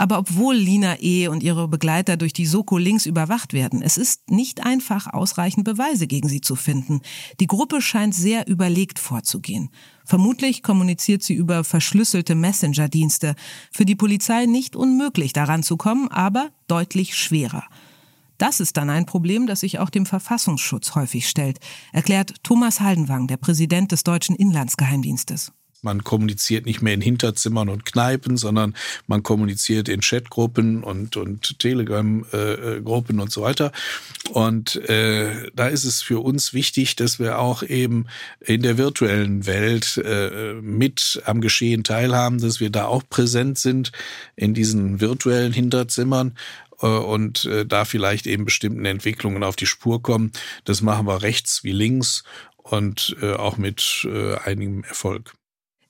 [0.00, 1.26] Aber obwohl Lina E.
[1.26, 6.06] und ihre Begleiter durch die Soko links überwacht werden, es ist nicht einfach, ausreichend Beweise
[6.06, 7.00] gegen sie zu finden.
[7.40, 9.70] Die Gruppe scheint sehr überlegt vorzugehen.
[10.04, 13.34] Vermutlich kommuniziert sie über verschlüsselte Messenger-Dienste.
[13.72, 17.64] Für die Polizei nicht unmöglich daran zu kommen, aber deutlich schwerer.
[18.38, 21.58] Das ist dann ein Problem, das sich auch dem Verfassungsschutz häufig stellt,
[21.92, 25.52] erklärt Thomas Haldenwang, der Präsident des Deutschen Inlandsgeheimdienstes.
[25.82, 28.74] Man kommuniziert nicht mehr in Hinterzimmern und Kneipen, sondern
[29.06, 33.72] man kommuniziert in Chatgruppen und, und Telegram-Gruppen und so weiter.
[34.30, 38.06] Und äh, da ist es für uns wichtig, dass wir auch eben
[38.40, 43.92] in der virtuellen Welt äh, mit am Geschehen teilhaben, dass wir da auch präsent sind
[44.36, 46.34] in diesen virtuellen Hinterzimmern
[46.80, 50.32] äh, und äh, da vielleicht eben bestimmten Entwicklungen auf die Spur kommen.
[50.64, 52.24] Das machen wir rechts wie links
[52.56, 54.06] und äh, auch mit
[54.44, 55.32] einigem Erfolg.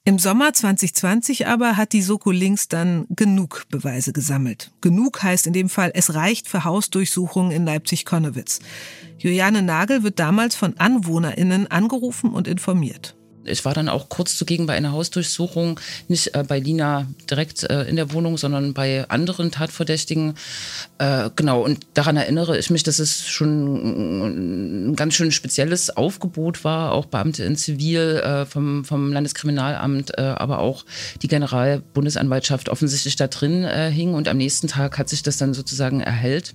[0.08, 4.70] Im Sommer 2020 aber hat die Soko Links dann genug Beweise gesammelt.
[4.80, 8.60] Genug heißt in dem Fall, es reicht für Hausdurchsuchungen in Leipzig-Konnewitz.
[9.18, 13.17] Juliane Nagel wird damals von AnwohnerInnen angerufen und informiert.
[13.50, 17.84] Ich war dann auch kurz zugegen bei einer Hausdurchsuchung, nicht äh, bei Lina direkt äh,
[17.84, 20.34] in der Wohnung, sondern bei anderen Tatverdächtigen.
[20.98, 26.64] Äh, genau, und daran erinnere ich mich, dass es schon ein ganz schön spezielles Aufgebot
[26.64, 30.84] war, auch Beamte in Zivil äh, vom, vom Landeskriminalamt, äh, aber auch
[31.22, 34.14] die Generalbundesanwaltschaft offensichtlich da drin äh, hing.
[34.14, 36.54] Und am nächsten Tag hat sich das dann sozusagen erhellt.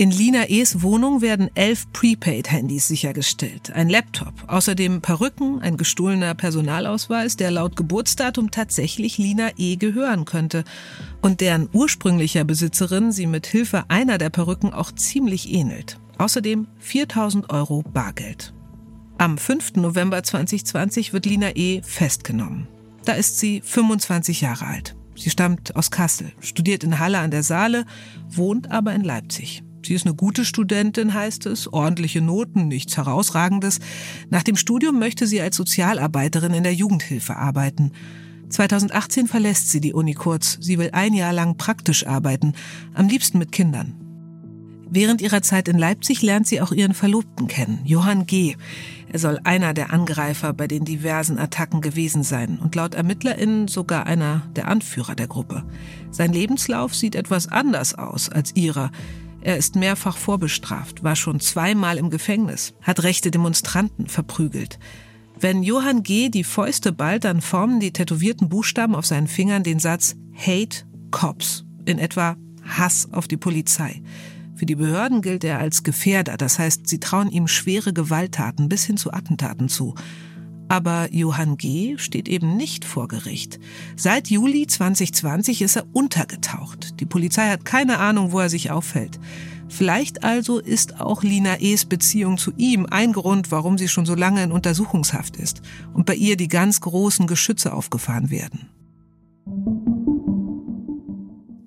[0.00, 7.34] In Lina E.s Wohnung werden elf Prepaid-Handys sichergestellt, ein Laptop, außerdem Perücken, ein gestohlener Personalausweis,
[7.34, 9.74] der laut Geburtsdatum tatsächlich Lina E.
[9.74, 10.62] gehören könnte
[11.20, 15.98] und deren ursprünglicher Besitzerin sie mit Hilfe einer der Perücken auch ziemlich ähnelt.
[16.16, 18.54] Außerdem 4000 Euro Bargeld.
[19.18, 19.74] Am 5.
[19.78, 21.82] November 2020 wird Lina E.
[21.82, 22.68] festgenommen.
[23.04, 24.94] Da ist sie 25 Jahre alt.
[25.16, 27.84] Sie stammt aus Kassel, studiert in Halle an der Saale,
[28.28, 29.64] wohnt aber in Leipzig.
[29.84, 33.80] Sie ist eine gute Studentin, heißt es, ordentliche Noten, nichts Herausragendes.
[34.30, 37.92] Nach dem Studium möchte sie als Sozialarbeiterin in der Jugendhilfe arbeiten.
[38.48, 40.58] 2018 verlässt sie die Uni kurz.
[40.60, 42.54] Sie will ein Jahr lang praktisch arbeiten,
[42.94, 43.94] am liebsten mit Kindern.
[44.90, 48.56] Während ihrer Zeit in Leipzig lernt sie auch ihren Verlobten kennen, Johann G.
[49.12, 54.06] Er soll einer der Angreifer bei den diversen Attacken gewesen sein und laut ErmittlerInnen sogar
[54.06, 55.64] einer der Anführer der Gruppe.
[56.10, 58.90] Sein Lebenslauf sieht etwas anders aus als ihrer.
[59.40, 64.78] Er ist mehrfach vorbestraft, war schon zweimal im Gefängnis, hat rechte Demonstranten verprügelt.
[65.40, 66.28] Wenn Johann G.
[66.28, 71.64] die Fäuste ballt, dann formen die tätowierten Buchstaben auf seinen Fingern den Satz Hate Cops,
[71.84, 74.02] in etwa Hass auf die Polizei.
[74.56, 78.84] Für die Behörden gilt er als Gefährder, das heißt, sie trauen ihm schwere Gewalttaten bis
[78.84, 79.94] hin zu Attentaten zu.
[80.68, 81.96] Aber Johann G.
[81.98, 83.58] steht eben nicht vor Gericht.
[83.96, 87.00] Seit Juli 2020 ist er untergetaucht.
[87.00, 89.18] Die Polizei hat keine Ahnung, wo er sich aufhält.
[89.68, 94.14] Vielleicht also ist auch Lina E.s Beziehung zu ihm ein Grund, warum sie schon so
[94.14, 95.62] lange in Untersuchungshaft ist
[95.94, 98.68] und bei ihr die ganz großen Geschütze aufgefahren werden.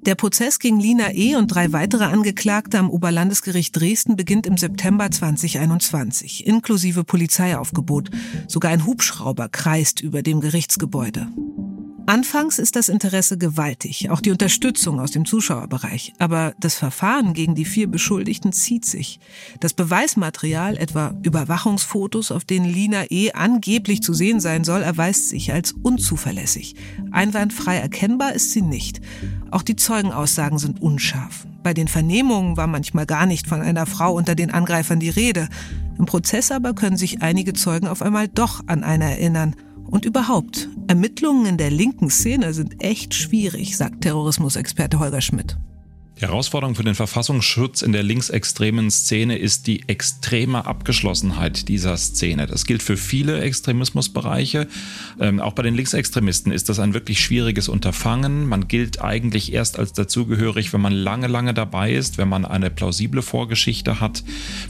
[0.06, 1.36] Der Prozess gegen Lina E.
[1.36, 8.10] und drei weitere Angeklagte am Oberlandesgericht Dresden beginnt im September 2021, inklusive Polizeiaufgebot.
[8.48, 11.28] Sogar ein Hubschrauber kreist über dem Gerichtsgebäude.
[12.08, 16.14] Anfangs ist das Interesse gewaltig, auch die Unterstützung aus dem Zuschauerbereich.
[16.18, 19.20] Aber das Verfahren gegen die vier Beschuldigten zieht sich.
[19.60, 23.32] Das Beweismaterial, etwa Überwachungsfotos, auf denen Lina E.
[23.32, 26.76] angeblich zu sehen sein soll, erweist sich als unzuverlässig.
[27.12, 29.00] Einwandfrei erkennbar ist sie nicht.
[29.52, 31.46] Auch die Zeugenaussagen sind unscharf.
[31.64, 35.48] Bei den Vernehmungen war manchmal gar nicht von einer Frau unter den Angreifern die Rede.
[36.00, 39.56] Im Prozess aber können sich einige Zeugen auf einmal doch an eine erinnern.
[39.92, 45.58] Und überhaupt, Ermittlungen in der linken Szene sind echt schwierig, sagt Terrorismusexperte Holger Schmidt.
[46.22, 52.46] Die Herausforderung für den Verfassungsschutz in der linksextremen Szene ist die extreme Abgeschlossenheit dieser Szene.
[52.46, 54.68] Das gilt für viele Extremismusbereiche.
[55.20, 58.48] Ähm, auch bei den Linksextremisten ist das ein wirklich schwieriges Unterfangen.
[58.48, 62.70] Man gilt eigentlich erst als dazugehörig, wenn man lange, lange dabei ist, wenn man eine
[62.70, 64.24] plausible Vorgeschichte hat,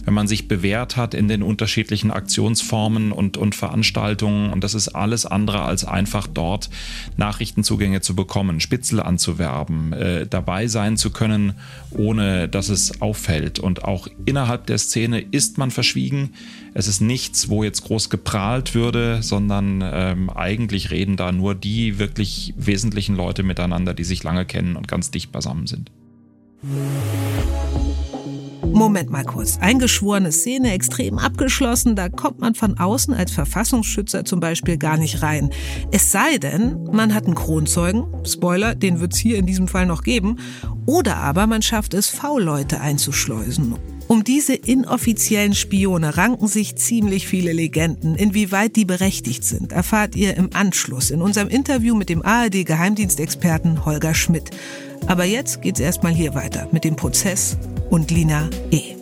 [0.05, 4.53] wenn man sich bewährt hat in den unterschiedlichen Aktionsformen und, und Veranstaltungen.
[4.53, 6.69] Und das ist alles andere als einfach dort
[7.17, 11.54] Nachrichtenzugänge zu bekommen, Spitzel anzuwerben, äh, dabei sein zu können können,
[11.91, 13.60] ohne dass es auffällt.
[13.60, 16.34] Und auch innerhalb der Szene ist man verschwiegen.
[16.73, 21.99] Es ist nichts, wo jetzt groß geprahlt würde, sondern ähm, eigentlich reden da nur die
[21.99, 25.91] wirklich wesentlichen Leute miteinander, die sich lange kennen und ganz dicht beisammen sind.
[28.73, 29.57] Moment mal kurz.
[29.60, 35.21] Eingeschworene Szene, extrem abgeschlossen, da kommt man von außen als Verfassungsschützer zum Beispiel gar nicht
[35.21, 35.49] rein.
[35.91, 40.03] Es sei denn, man hat einen Kronzeugen, Spoiler, den wird's hier in diesem Fall noch
[40.03, 40.38] geben,
[40.86, 43.75] oder aber man schafft es, V-Leute einzuschleusen.
[44.07, 48.15] Um diese inoffiziellen Spione ranken sich ziemlich viele Legenden.
[48.15, 54.13] Inwieweit die berechtigt sind, erfahrt ihr im Anschluss in unserem Interview mit dem ARD-Geheimdienstexperten Holger
[54.13, 54.51] Schmidt.
[55.07, 57.57] Aber jetzt geht's erstmal hier weiter mit dem Prozess
[57.89, 58.95] und Lina E.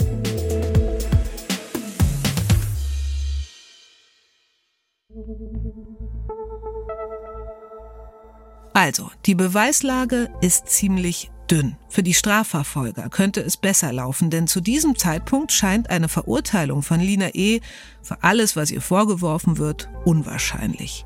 [8.73, 11.75] Also, die Beweislage ist ziemlich dünn.
[11.89, 16.99] Für die Strafverfolger könnte es besser laufen, denn zu diesem Zeitpunkt scheint eine Verurteilung von
[16.99, 17.59] Lina E.
[18.01, 21.05] für alles, was ihr vorgeworfen wird, unwahrscheinlich.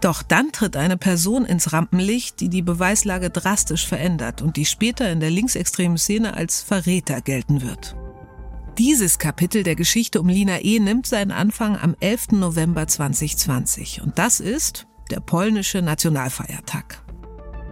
[0.00, 5.10] Doch dann tritt eine Person ins Rampenlicht, die die Beweislage drastisch verändert und die später
[5.10, 7.96] in der linksextremen Szene als Verräter gelten wird.
[8.78, 10.78] Dieses Kapitel der Geschichte um Lina E.
[10.78, 12.32] nimmt seinen Anfang am 11.
[12.32, 17.02] November 2020 und das ist der polnische Nationalfeiertag.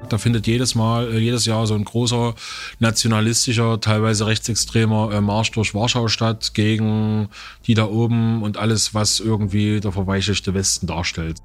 [0.08, 2.34] Da findet jedes Mal, äh, jedes Jahr so ein großer
[2.80, 7.28] nationalistischer, teilweise rechtsextremer äh, Marsch durch Warschau statt gegen
[7.66, 11.38] die da oben und alles, was irgendwie der verweichlichte Westen darstellt.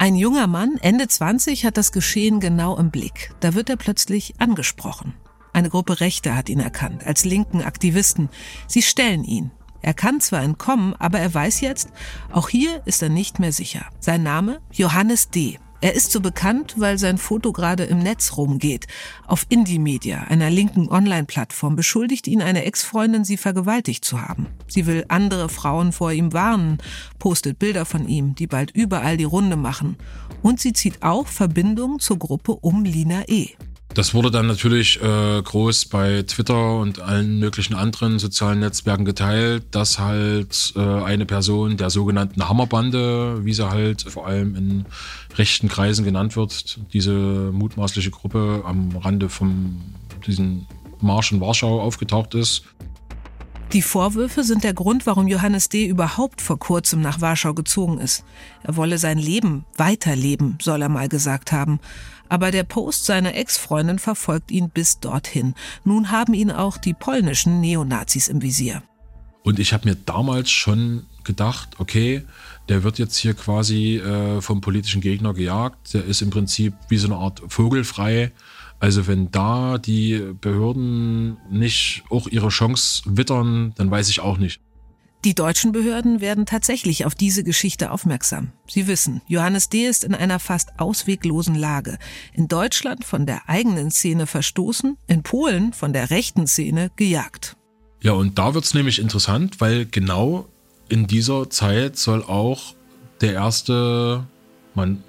[0.00, 3.34] Ein junger Mann, Ende 20, hat das Geschehen genau im Blick.
[3.40, 5.12] Da wird er plötzlich angesprochen.
[5.52, 8.30] Eine Gruppe Rechte hat ihn erkannt, als linken Aktivisten.
[8.66, 9.50] Sie stellen ihn.
[9.82, 11.90] Er kann zwar entkommen, aber er weiß jetzt,
[12.32, 13.90] auch hier ist er nicht mehr sicher.
[13.98, 14.62] Sein Name?
[14.72, 15.58] Johannes D.
[15.82, 18.86] Er ist so bekannt, weil sein Foto gerade im Netz rumgeht.
[19.26, 24.48] Auf Indie Media, einer linken Online-Plattform, beschuldigt ihn eine Ex-Freundin, sie vergewaltigt zu haben.
[24.68, 26.78] Sie will andere Frauen vor ihm warnen,
[27.18, 29.96] postet Bilder von ihm, die bald überall die Runde machen.
[30.42, 33.48] Und sie zieht auch Verbindungen zur Gruppe um Lina E.
[33.94, 39.64] Das wurde dann natürlich äh, groß bei Twitter und allen möglichen anderen sozialen Netzwerken geteilt,
[39.72, 44.86] dass halt äh, eine Person der sogenannten Hammerbande, wie sie halt vor allem in
[45.36, 47.12] rechten Kreisen genannt wird, diese
[47.52, 49.80] mutmaßliche Gruppe am Rande von
[50.24, 50.68] diesen
[51.00, 52.62] Marsch in Warschau aufgetaucht ist.
[53.72, 55.86] Die Vorwürfe sind der Grund, warum Johannes D.
[55.86, 58.24] überhaupt vor kurzem nach Warschau gezogen ist.
[58.64, 61.78] Er wolle sein Leben weiterleben, soll er mal gesagt haben.
[62.30, 65.54] Aber der Post seiner Ex-Freundin verfolgt ihn bis dorthin.
[65.84, 68.82] Nun haben ihn auch die polnischen Neonazis im Visier.
[69.42, 72.22] Und ich habe mir damals schon gedacht, okay,
[72.68, 75.92] der wird jetzt hier quasi äh, vom politischen Gegner gejagt.
[75.92, 78.32] Der ist im Prinzip wie so eine Art Vogelfrei.
[78.78, 84.60] Also wenn da die Behörden nicht auch ihre Chance wittern, dann weiß ich auch nicht.
[85.26, 88.52] Die deutschen Behörden werden tatsächlich auf diese Geschichte aufmerksam.
[88.66, 89.86] Sie wissen, Johannes D.
[89.86, 91.98] ist in einer fast ausweglosen Lage.
[92.32, 97.54] In Deutschland von der eigenen Szene verstoßen, in Polen von der rechten Szene gejagt.
[98.02, 100.48] Ja, und da wird's nämlich interessant, weil genau
[100.88, 102.74] in dieser Zeit soll auch
[103.20, 104.26] der erste,
[104.74, 105.04] man,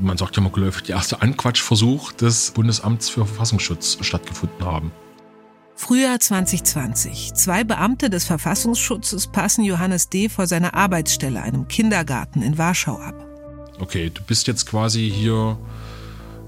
[0.00, 4.92] man sagt ja mal geläufig, der erste Anquatschversuch des Bundesamts für Verfassungsschutz stattgefunden haben.
[5.82, 7.34] Frühjahr 2020.
[7.34, 10.28] Zwei Beamte des Verfassungsschutzes passen Johannes D.
[10.28, 13.16] vor seiner Arbeitsstelle, einem Kindergarten in Warschau, ab.
[13.80, 15.58] Okay, du bist jetzt quasi hier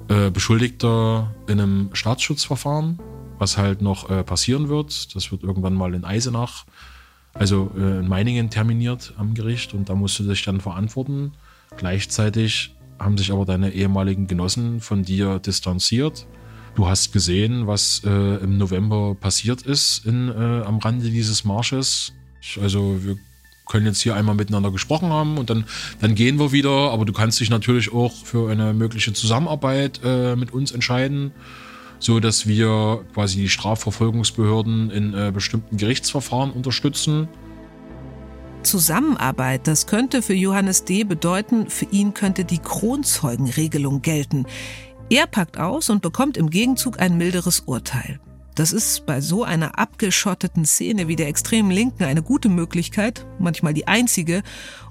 [0.06, 3.00] äh, Beschuldigter in einem Staatsschutzverfahren,
[3.36, 5.16] was halt noch äh, passieren wird.
[5.16, 6.64] Das wird irgendwann mal in Eisenach,
[7.32, 11.32] also äh, in Meiningen terminiert am Gericht und da musst du dich dann verantworten.
[11.76, 16.24] Gleichzeitig haben sich aber deine ehemaligen Genossen von dir distanziert
[16.74, 20.32] Du hast gesehen, was äh, im November passiert ist in, äh,
[20.64, 22.12] am Rande dieses Marsches.
[22.60, 23.16] Also wir
[23.66, 25.64] können jetzt hier einmal miteinander gesprochen haben und dann,
[26.00, 26.90] dann gehen wir wieder.
[26.90, 31.30] Aber du kannst dich natürlich auch für eine mögliche Zusammenarbeit äh, mit uns entscheiden,
[32.00, 37.28] so dass wir quasi die Strafverfolgungsbehörden in äh, bestimmten Gerichtsverfahren unterstützen.
[38.64, 41.04] Zusammenarbeit, das könnte für Johannes D.
[41.04, 44.46] bedeuten, für ihn könnte die Kronzeugenregelung gelten.
[45.10, 48.20] Er packt aus und bekommt im Gegenzug ein milderes Urteil.
[48.54, 53.74] Das ist bei so einer abgeschotteten Szene wie der extremen Linken eine gute Möglichkeit, manchmal
[53.74, 54.42] die einzige,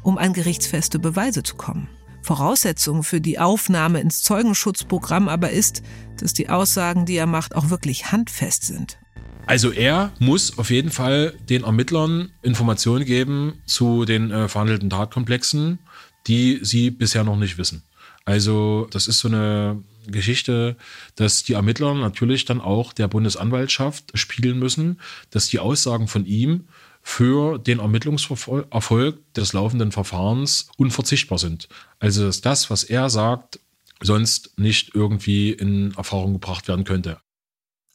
[0.04, 1.88] um an gerichtsfeste Beweise zu kommen.
[2.21, 5.82] Voraussetzung für die Aufnahme ins Zeugenschutzprogramm aber ist,
[6.19, 8.99] dass die Aussagen, die er macht, auch wirklich handfest sind.
[9.45, 15.80] Also er muss auf jeden Fall den Ermittlern Informationen geben zu den äh, verhandelten Tatkomplexen,
[16.28, 17.84] die sie bisher noch nicht wissen.
[18.26, 20.77] Also das ist so eine Geschichte,
[21.15, 26.67] dass die Ermittler natürlich dann auch der Bundesanwaltschaft spiegeln müssen, dass die Aussagen von ihm
[27.01, 31.67] für den Ermittlungserfolg des laufenden Verfahrens unverzichtbar sind.
[31.99, 33.59] Also dass das, was er sagt,
[34.01, 37.19] sonst nicht irgendwie in Erfahrung gebracht werden könnte.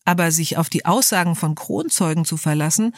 [0.04, 2.94] Aber sich auf die Aussagen von Kronzeugen zu verlassen,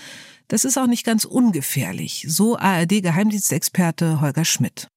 [0.48, 4.88] das ist auch nicht ganz ungefährlich, so ARD-Geheimdienstexperte Holger Schmidt.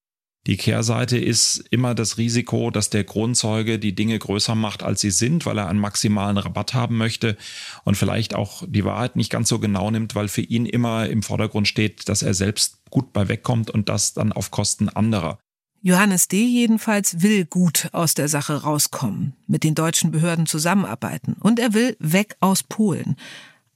[0.46, 5.12] Die Kehrseite ist immer das Risiko, dass der Kronzeuge die Dinge größer macht, als sie
[5.12, 7.38] sind, weil er einen maximalen Rabatt haben möchte
[7.86, 11.24] und vielleicht auch die Wahrheit nicht ganz so genau nimmt, weil für ihn immer im
[11.24, 15.39] Vordergrund steht, dass er selbst gut bei wegkommt und das dann auf Kosten anderer.
[15.82, 16.44] Johannes D.
[16.46, 21.96] jedenfalls will gut aus der Sache rauskommen, mit den deutschen Behörden zusammenarbeiten und er will
[22.00, 23.16] weg aus Polen.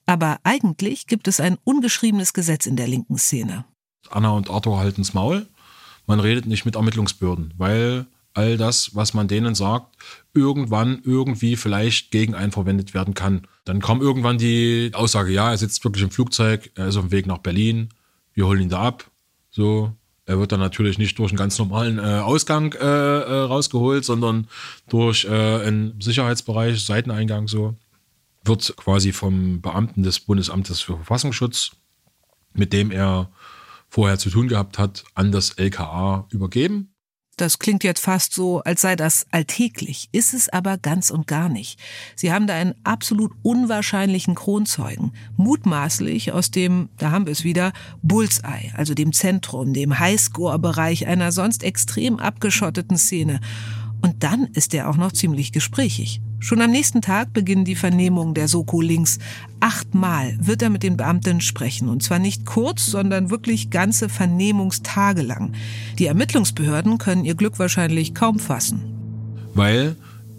[0.06, 3.66] Aber eigentlich gibt es ein ungeschriebenes Gesetz in der linken Szene.
[4.10, 5.48] Anna und Arthur halten's Maul
[6.08, 9.96] man redet nicht mit Ermittlungsbehörden, weil all das, was man denen sagt,
[10.34, 13.48] irgendwann irgendwie vielleicht gegen einen verwendet werden kann.
[13.66, 17.12] Dann kam irgendwann die Aussage, ja, er sitzt wirklich im Flugzeug, er ist auf dem
[17.12, 17.90] Weg nach Berlin,
[18.34, 19.10] wir holen ihn da ab.
[19.50, 19.92] So,
[20.28, 24.48] er wird dann natürlich nicht durch einen ganz normalen äh, Ausgang äh, äh, rausgeholt, sondern
[24.88, 27.76] durch äh, einen Sicherheitsbereich, Seiteneingang so.
[28.44, 31.72] Wird quasi vom Beamten des Bundesamtes für Verfassungsschutz,
[32.54, 33.30] mit dem er
[33.90, 36.94] vorher zu tun gehabt hat, an das LKA übergeben.
[37.38, 41.50] Das klingt jetzt fast so, als sei das alltäglich, ist es aber ganz und gar
[41.50, 41.80] nicht.
[42.16, 47.74] Sie haben da einen absolut unwahrscheinlichen Kronzeugen, mutmaßlich aus dem, da haben wir es wieder,
[48.02, 53.40] Bullseye, also dem Zentrum, dem Highscore-Bereich einer sonst extrem abgeschotteten Szene.
[54.02, 56.22] Und dann ist er auch noch ziemlich gesprächig.
[56.40, 59.18] Schon am nächsten Tag beginnen die Vernehmungen der Soko links.
[59.60, 61.90] Achtmal wird er mit den Beamten sprechen.
[61.90, 65.54] Und zwar nicht kurz, sondern wirklich ganze Vernehmungstage lang.
[65.98, 68.84] Die Ermittlungsbehörden können ihr Glück wahrscheinlich kaum fassen.
[69.56, 69.96] Weil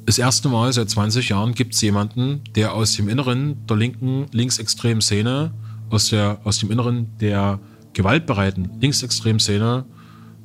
[0.07, 4.27] das erste Mal seit 20 Jahren gibt es jemanden, der aus dem Inneren der linken
[4.31, 5.53] linksextremen Szene,
[5.91, 7.59] aus, der, aus dem Inneren der
[7.93, 9.85] gewaltbereiten linksextremen Szene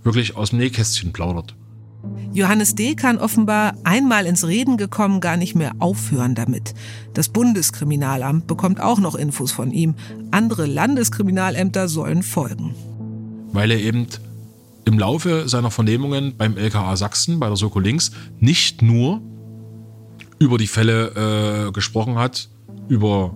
[0.03, 1.55] wirklich aus dem Nähkästchen plaudert.
[2.33, 2.95] Johannes D.
[2.95, 6.73] kann offenbar einmal ins Reden gekommen gar nicht mehr aufhören damit.
[7.13, 9.95] Das Bundeskriminalamt bekommt auch noch Infos von ihm.
[10.31, 12.73] Andere Landeskriminalämter sollen folgen.
[13.51, 14.07] Weil er eben
[14.85, 19.21] im Laufe seiner Vernehmungen beim LKA Sachsen, bei der Soko Links, nicht nur
[20.39, 22.49] über die Fälle äh, gesprochen hat,
[22.89, 23.35] über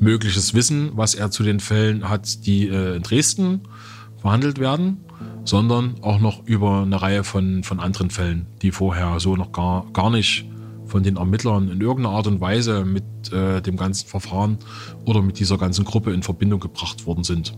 [0.00, 3.60] mögliches Wissen, was er zu den Fällen hat, die äh, in Dresden
[4.18, 4.98] verhandelt werden,
[5.44, 9.86] sondern auch noch über eine Reihe von, von anderen Fällen, die vorher so noch gar,
[9.92, 10.46] gar nicht
[10.86, 14.58] von den Ermittlern in irgendeiner Art und Weise mit äh, dem ganzen Verfahren
[15.06, 17.56] oder mit dieser ganzen Gruppe in Verbindung gebracht worden sind.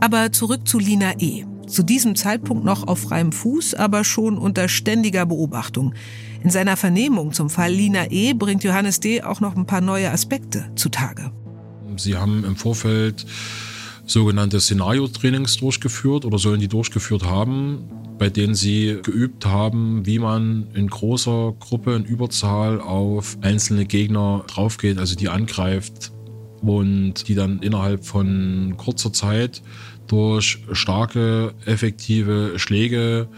[0.00, 1.44] Aber zurück zu Lina E.
[1.66, 5.94] Zu diesem Zeitpunkt noch auf freiem Fuß, aber schon unter ständiger Beobachtung.
[6.42, 8.34] In seiner Vernehmung zum Fall Lina E.
[8.34, 9.22] bringt Johannes D.
[9.22, 11.32] auch noch ein paar neue Aspekte zutage.
[11.96, 13.24] Sie haben im Vorfeld
[14.06, 17.88] sogenannte Szenario-Trainings durchgeführt oder sollen die durchgeführt haben,
[18.18, 24.44] bei denen sie geübt haben, wie man in großer Gruppe, in Überzahl auf einzelne Gegner
[24.46, 26.12] draufgeht, also die angreift
[26.60, 29.62] und die dann innerhalb von kurzer Zeit
[30.06, 33.28] durch starke, effektive Schläge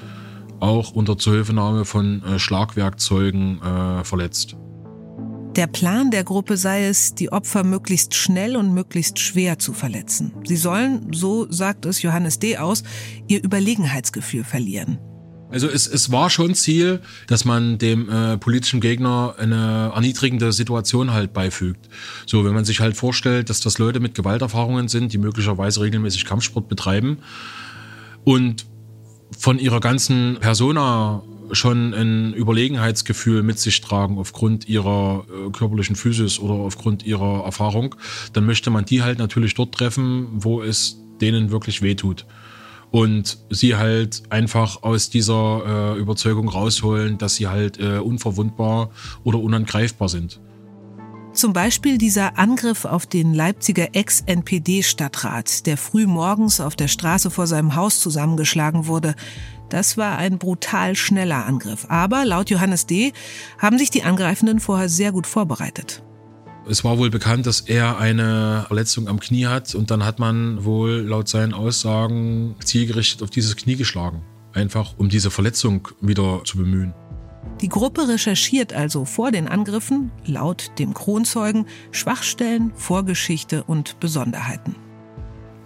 [0.60, 4.56] auch unter Zuhilfenahme von äh, Schlagwerkzeugen äh, verletzt.
[5.56, 10.34] Der Plan der Gruppe sei es, die Opfer möglichst schnell und möglichst schwer zu verletzen.
[10.44, 12.58] Sie sollen, so sagt es Johannes D.
[12.58, 12.82] aus,
[13.26, 14.98] ihr Überlegenheitsgefühl verlieren.
[15.48, 21.14] Also es, es war schon Ziel, dass man dem äh, politischen Gegner eine erniedrigende Situation
[21.14, 21.88] halt beifügt.
[22.26, 26.26] So, wenn man sich halt vorstellt, dass das Leute mit Gewalterfahrungen sind, die möglicherweise regelmäßig
[26.26, 27.18] Kampfsport betreiben
[28.24, 28.66] und
[29.38, 31.22] von ihrer ganzen Persona
[31.52, 37.94] schon ein Überlegenheitsgefühl mit sich tragen aufgrund ihrer äh, körperlichen Physis oder aufgrund ihrer Erfahrung,
[38.32, 42.26] dann möchte man die halt natürlich dort treffen, wo es denen wirklich wehtut.
[42.90, 48.90] Und sie halt einfach aus dieser äh, Überzeugung rausholen, dass sie halt äh, unverwundbar
[49.24, 50.40] oder unangreifbar sind.
[51.36, 57.46] Zum Beispiel dieser Angriff auf den Leipziger Ex-NPD-Stadtrat, der früh morgens auf der Straße vor
[57.46, 59.14] seinem Haus zusammengeschlagen wurde.
[59.68, 61.86] Das war ein brutal schneller Angriff.
[61.88, 63.12] Aber laut Johannes D.
[63.58, 66.02] haben sich die Angreifenden vorher sehr gut vorbereitet.
[66.68, 70.64] Es war wohl bekannt, dass er eine Verletzung am Knie hat und dann hat man
[70.64, 74.22] wohl laut seinen Aussagen zielgerichtet auf dieses Knie geschlagen.
[74.52, 76.92] Einfach um diese Verletzung wieder zu bemühen.
[77.60, 84.74] Die Gruppe recherchiert also vor den Angriffen, laut dem Kronzeugen, Schwachstellen, Vorgeschichte und Besonderheiten.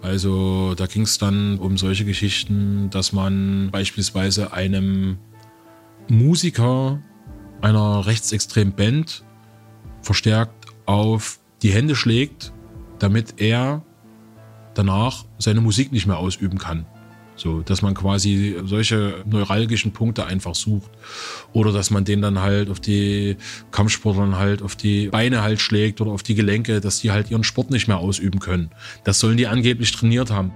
[0.01, 5.17] Also da ging es dann um solche Geschichten, dass man beispielsweise einem
[6.09, 6.99] Musiker
[7.61, 9.23] einer rechtsextremen Band
[10.01, 12.51] verstärkt auf die Hände schlägt,
[12.97, 13.83] damit er
[14.73, 16.85] danach seine Musik nicht mehr ausüben kann.
[17.41, 20.91] So, dass man quasi solche neuralgischen Punkte einfach sucht.
[21.53, 23.35] Oder dass man den dann halt auf die
[23.71, 27.43] Kampfsportlern halt auf die Beine halt schlägt oder auf die Gelenke, dass die halt ihren
[27.43, 28.69] Sport nicht mehr ausüben können.
[29.05, 30.51] Das sollen die angeblich trainiert haben.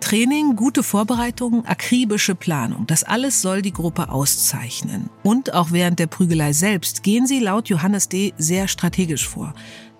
[0.00, 5.08] Training, gute Vorbereitung, akribische Planung, das alles soll die Gruppe auszeichnen.
[5.22, 8.34] Und auch während der Prügelei selbst gehen sie laut Johannes D.
[8.36, 9.54] sehr strategisch vor.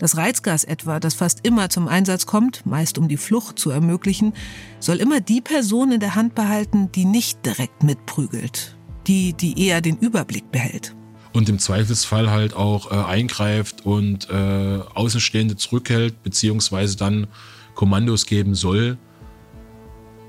[0.04, 4.34] Das Reizgas etwa, das fast immer zum Einsatz kommt, meist um die Flucht zu ermöglichen,
[4.78, 8.76] soll immer die Person in der Hand behalten, die nicht direkt mitprügelt,
[9.06, 10.94] die, die eher den Überblick behält
[11.32, 17.26] und im Zweifelsfall halt auch äh, eingreift und äh, Außenstehende zurückhält, beziehungsweise dann
[17.74, 18.98] Kommandos geben soll,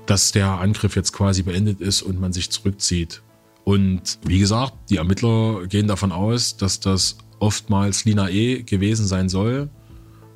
[0.06, 3.20] dass der Angriff jetzt quasi beendet ist und man sich zurückzieht.
[3.64, 8.62] Und wie gesagt, die Ermittler gehen davon aus, dass das oftmals Lina E.
[8.62, 9.70] gewesen sein soll.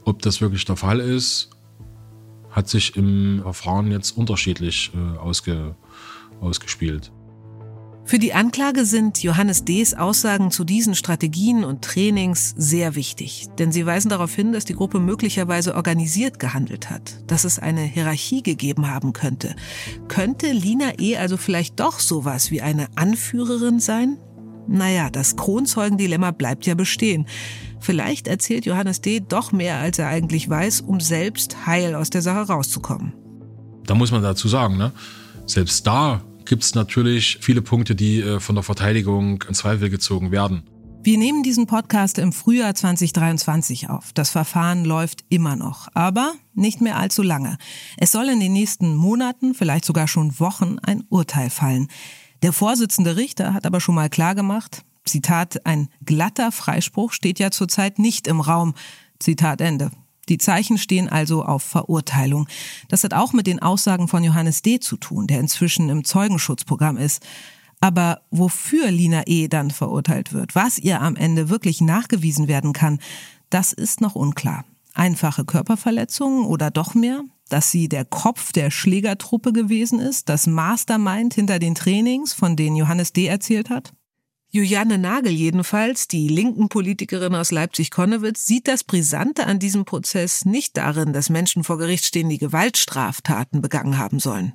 [0.05, 1.51] Ob das wirklich der Fall ist,
[2.51, 5.77] hat sich im Verfahren jetzt unterschiedlich äh, ausge,
[6.41, 7.13] ausgespielt.
[8.11, 13.71] Für die Anklage sind Johannes D.'s Aussagen zu diesen Strategien und Trainings sehr wichtig, denn
[13.71, 18.43] sie weisen darauf hin, dass die Gruppe möglicherweise organisiert gehandelt hat, dass es eine Hierarchie
[18.43, 19.55] gegeben haben könnte.
[20.09, 21.19] Könnte Lina E.
[21.19, 24.17] also vielleicht doch sowas wie eine Anführerin sein?
[24.69, 27.27] Naja, das Kronzeugendilemma bleibt ja bestehen.
[27.81, 29.21] Vielleicht erzählt Johannes D.
[29.21, 33.15] doch mehr, als er eigentlich weiß, um selbst heil aus der Sache rauszukommen.
[33.87, 34.93] Da muss man dazu sagen, ne?
[35.47, 40.31] selbst da gibt es natürlich viele Punkte, die äh, von der Verteidigung in Zweifel gezogen
[40.31, 40.63] werden.
[41.03, 44.13] Wir nehmen diesen Podcast im Frühjahr 2023 auf.
[44.13, 47.57] Das Verfahren läuft immer noch, aber nicht mehr allzu lange.
[47.97, 51.89] Es soll in den nächsten Monaten, vielleicht sogar schon Wochen, ein Urteil fallen.
[52.43, 57.99] Der Vorsitzende Richter hat aber schon mal klargemacht, Zitat, ein glatter Freispruch steht ja zurzeit
[57.99, 58.75] nicht im Raum.
[59.19, 59.91] Zitat Ende.
[60.29, 62.47] Die Zeichen stehen also auf Verurteilung.
[62.89, 64.79] Das hat auch mit den Aussagen von Johannes D.
[64.79, 67.27] zu tun, der inzwischen im Zeugenschutzprogramm ist.
[67.81, 69.49] Aber wofür Lina E.
[69.49, 73.01] dann verurteilt wird, was ihr am Ende wirklich nachgewiesen werden kann,
[73.49, 74.65] das ist noch unklar.
[74.95, 77.23] Einfache Körperverletzungen oder doch mehr?
[77.51, 82.77] Dass sie der Kopf der Schlägertruppe gewesen ist, das Mastermind hinter den Trainings, von denen
[82.77, 83.27] Johannes D.
[83.27, 83.93] erzählt hat?
[84.53, 90.77] Juliane Nagel jedenfalls, die linken Politikerin aus Leipzig-Konnewitz, sieht das Brisante an diesem Prozess nicht
[90.77, 94.55] darin, dass Menschen vor Gericht stehen, die Gewaltstraftaten begangen haben sollen.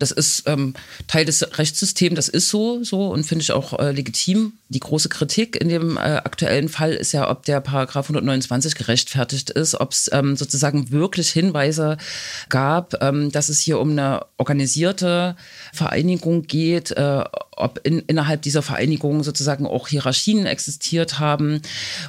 [0.00, 0.74] Das ist ähm,
[1.06, 4.54] Teil des Rechtssystems, das ist so, so und finde ich auch äh, legitim.
[4.68, 9.50] Die große Kritik in dem äh, aktuellen Fall ist ja, ob der Paragraph 129 gerechtfertigt
[9.50, 11.98] ist, ob es ähm, sozusagen wirklich Hinweise
[12.48, 15.36] gab, ähm, dass es hier um eine organisierte
[15.72, 17.24] Vereinigung geht, äh,
[17.60, 21.60] ob in, innerhalb dieser Vereinigung sozusagen auch Hierarchien existiert haben.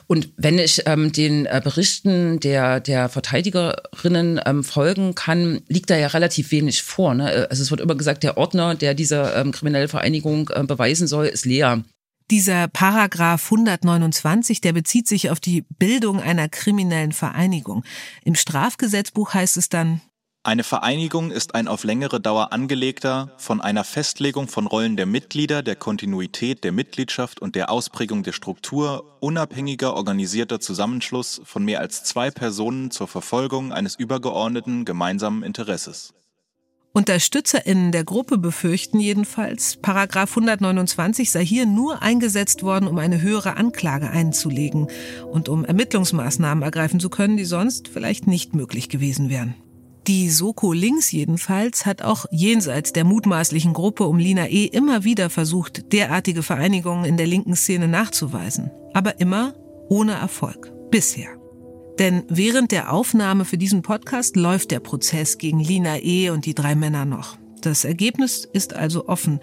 [0.07, 5.97] Und wenn ich ähm, den äh, Berichten der, der Verteidigerinnen ähm, folgen kann, liegt da
[5.97, 7.13] ja relativ wenig vor.
[7.13, 7.47] Ne?
[7.49, 11.27] Also es wird immer gesagt, der Ordner, der diese ähm, kriminelle Vereinigung äh, beweisen soll,
[11.27, 11.83] ist leer.
[12.29, 17.83] Dieser Paragraph 129, der bezieht sich auf die Bildung einer kriminellen Vereinigung.
[18.23, 20.01] Im Strafgesetzbuch heißt es dann,
[20.43, 25.61] eine Vereinigung ist ein auf längere Dauer angelegter, von einer Festlegung von Rollen der Mitglieder,
[25.61, 32.03] der Kontinuität der Mitgliedschaft und der Ausprägung der Struktur unabhängiger organisierter Zusammenschluss von mehr als
[32.03, 36.15] zwei Personen zur Verfolgung eines übergeordneten gemeinsamen Interesses.
[36.93, 43.55] UnterstützerInnen der Gruppe befürchten jedenfalls, Paragraph 129 sei hier nur eingesetzt worden, um eine höhere
[43.55, 44.87] Anklage einzulegen
[45.31, 49.55] und um Ermittlungsmaßnahmen ergreifen zu können, die sonst vielleicht nicht möglich gewesen wären.
[50.07, 54.65] Die Soko Links jedenfalls hat auch jenseits der mutmaßlichen Gruppe um Lina E.
[54.65, 58.71] immer wieder versucht, derartige Vereinigungen in der linken Szene nachzuweisen.
[58.93, 59.53] Aber immer
[59.89, 60.73] ohne Erfolg.
[60.89, 61.40] Bisher.
[61.99, 66.29] Denn während der Aufnahme für diesen Podcast läuft der Prozess gegen Lina E.
[66.29, 67.37] und die drei Männer noch.
[67.61, 69.39] Das Ergebnis ist also offen.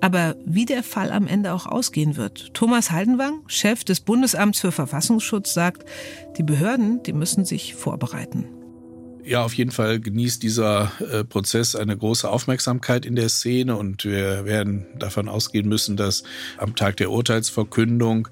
[0.00, 4.72] Aber wie der Fall am Ende auch ausgehen wird, Thomas Haldenwang, Chef des Bundesamts für
[4.72, 5.88] Verfassungsschutz, sagt,
[6.36, 8.46] die Behörden, die müssen sich vorbereiten.
[9.24, 14.04] Ja, auf jeden Fall genießt dieser äh, Prozess eine große Aufmerksamkeit in der Szene und
[14.04, 16.24] wir werden davon ausgehen müssen, dass
[16.58, 18.26] am Tag der Urteilsverkündung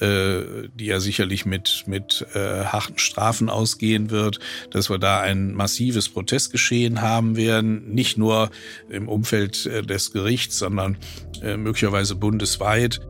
[0.00, 4.38] äh, die ja sicherlich mit, mit äh, harten Strafen ausgehen wird,
[4.70, 8.50] dass wir da ein massives Protestgeschehen haben werden, nicht nur
[8.88, 10.96] im Umfeld äh, des Gerichts, sondern
[11.42, 13.00] äh, möglicherweise bundesweit.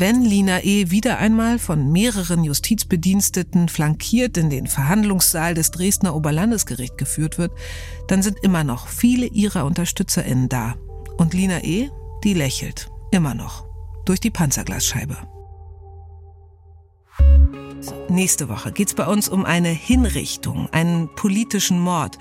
[0.00, 0.90] Wenn Lina E.
[0.90, 7.50] wieder einmal von mehreren Justizbediensteten flankiert in den Verhandlungssaal des Dresdner Oberlandesgericht geführt wird,
[8.06, 10.76] dann sind immer noch viele ihrer UnterstützerInnen da.
[11.16, 11.90] Und Lina E.,
[12.22, 12.88] die lächelt.
[13.10, 13.66] Immer noch.
[14.04, 15.16] Durch die Panzerglasscheibe.
[18.08, 22.18] Nächste Woche geht's bei uns um eine Hinrichtung, einen politischen Mord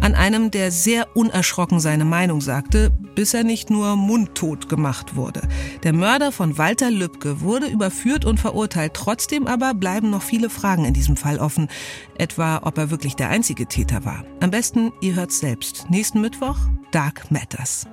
[0.00, 5.42] an einem, der sehr unerschrocken seine Meinung sagte, bis er nicht nur mundtot gemacht wurde.
[5.82, 8.94] Der Mörder von Walter Lübcke wurde überführt und verurteilt.
[8.94, 11.68] Trotzdem aber bleiben noch viele Fragen in diesem Fall offen.
[12.16, 14.24] Etwa, ob er wirklich der einzige Täter war.
[14.40, 15.90] Am besten, ihr hört's selbst.
[15.90, 16.56] Nächsten Mittwoch,
[16.92, 17.86] Dark Matters.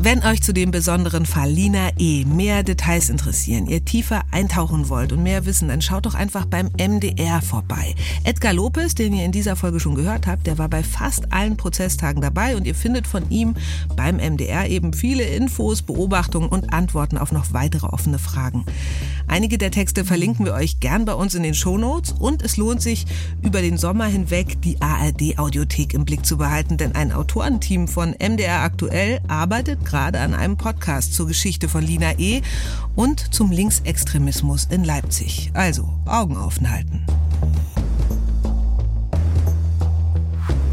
[0.00, 2.24] Wenn euch zu dem besonderen Fall Lina E.
[2.24, 6.70] mehr Details interessieren, ihr tiefer eintauchen wollt und mehr wissen, dann schaut doch einfach beim
[6.78, 7.96] MDR vorbei.
[8.22, 11.56] Edgar Lopez, den ihr in dieser Folge schon gehört habt, der war bei fast allen
[11.56, 13.54] Prozesstagen dabei und ihr findet von ihm
[13.96, 18.64] beim MDR eben viele Infos, Beobachtungen und Antworten auf noch weitere offene Fragen.
[19.26, 22.80] Einige der Texte verlinken wir euch gern bei uns in den Shownotes und es lohnt
[22.80, 23.04] sich,
[23.42, 28.60] über den Sommer hinweg die ARD-Audiothek im Blick zu behalten, denn ein Autorenteam von MDR
[28.62, 32.42] aktuell arbeitet gerade an einem Podcast zur Geschichte von Lina E.
[32.94, 35.50] und zum Linksextremismus in Leipzig.
[35.54, 37.04] Also Augen offen halten.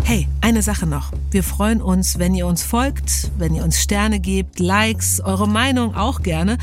[0.07, 1.11] Hey, eine Sache noch.
[1.31, 5.95] Wir freuen uns, wenn ihr uns folgt, wenn ihr uns Sterne gebt, Likes, eure Meinung
[5.95, 6.59] auch gerne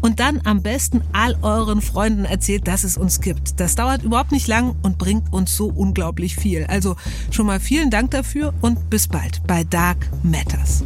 [0.00, 3.60] und dann am besten all euren Freunden erzählt, dass es uns gibt.
[3.60, 6.64] Das dauert überhaupt nicht lang und bringt uns so unglaublich viel.
[6.68, 6.96] Also
[7.30, 10.82] schon mal vielen Dank dafür und bis bald bei Dark Matters.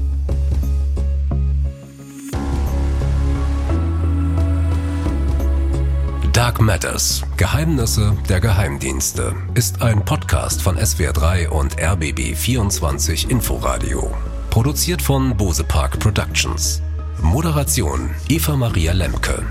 [6.40, 7.22] Dark Matters.
[7.36, 14.10] Geheimnisse der Geheimdienste ist ein Podcast von SWR3 und RBB24 Inforadio.
[14.48, 16.80] Produziert von Bose Park Productions.
[17.20, 19.44] Moderation Eva Maria Lemke.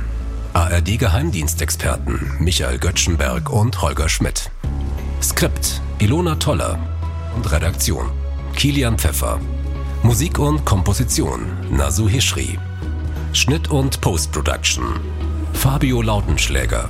[0.53, 4.49] ARD Geheimdienstexperten Michael Göttschenberg und Holger Schmidt.
[5.21, 6.79] Skript Ilona Toller
[7.35, 8.09] und Redaktion
[8.55, 9.39] Kilian Pfeffer.
[10.01, 12.57] Musik und Komposition Nasu Hischri.
[13.33, 14.99] Schnitt und Post-Production
[15.59, 16.87] Fabio Lautenschläger.